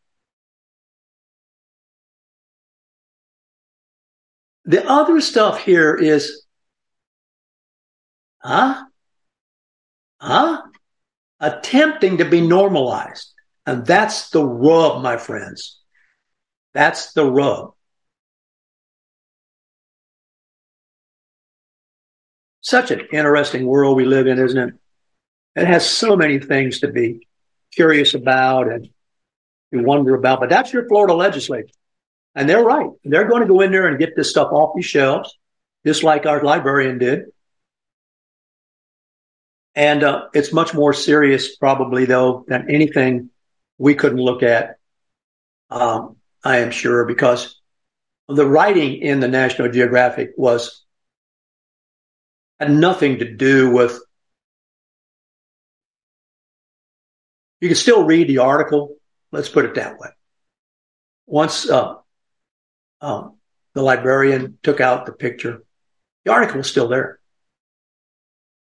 [4.66, 6.46] The other stuff here is,
[8.40, 8.84] huh?
[10.20, 10.62] Huh?
[11.42, 13.34] attempting to be normalized.
[13.66, 15.80] And that's the rub, my friends.
[16.74, 17.74] That's the rub.
[22.72, 24.74] Such an interesting world we live in, isn't it?
[25.58, 27.28] It has so many things to be
[27.74, 28.88] curious about and
[29.74, 31.76] you wonder about, but that's your Florida legislature.
[32.34, 32.90] And they're right.
[33.04, 35.38] They're going to go in there and get this stuff off these shelves,
[35.86, 37.26] just like our librarian did.
[39.76, 43.32] And uh, it's much more serious, probably, though, than anything
[43.80, 44.78] we couldn't look at,
[45.70, 47.60] um, I am sure, because
[48.30, 50.86] the writing in the National Geographic was
[52.62, 54.00] had nothing to do with.
[57.60, 58.96] You can still read the article.
[59.32, 60.10] Let's put it that way.
[61.26, 61.96] Once uh,
[63.02, 63.38] um,
[63.74, 65.64] the librarian took out the picture,
[66.26, 67.20] the article was still there.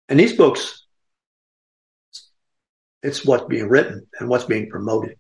[0.09, 0.85] And these books
[3.03, 5.17] it's what's being written and what's being promoted.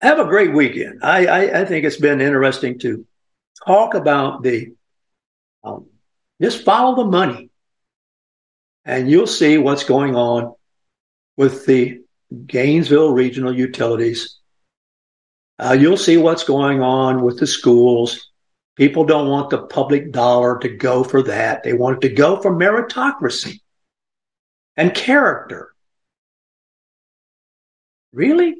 [0.00, 1.00] Have a great weekend.
[1.02, 3.04] I, I, I think it's been interesting to
[3.66, 4.75] talk about the,
[5.66, 5.86] um,
[6.40, 7.50] just follow the money
[8.84, 10.54] and you'll see what's going on
[11.36, 12.00] with the
[12.46, 14.38] Gainesville regional utilities.
[15.58, 18.30] Uh, you'll see what's going on with the schools.
[18.76, 21.64] People don't want the public dollar to go for that.
[21.64, 23.60] They want it to go for meritocracy
[24.76, 25.74] and character.
[28.12, 28.56] Really?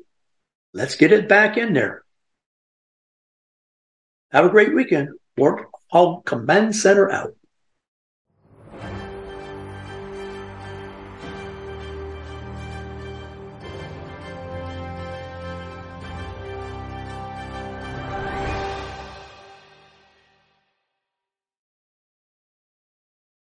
[0.73, 2.03] Let's get it back in there.
[4.31, 5.11] Have a great weekend.
[5.37, 7.36] Work Hall Command Center out.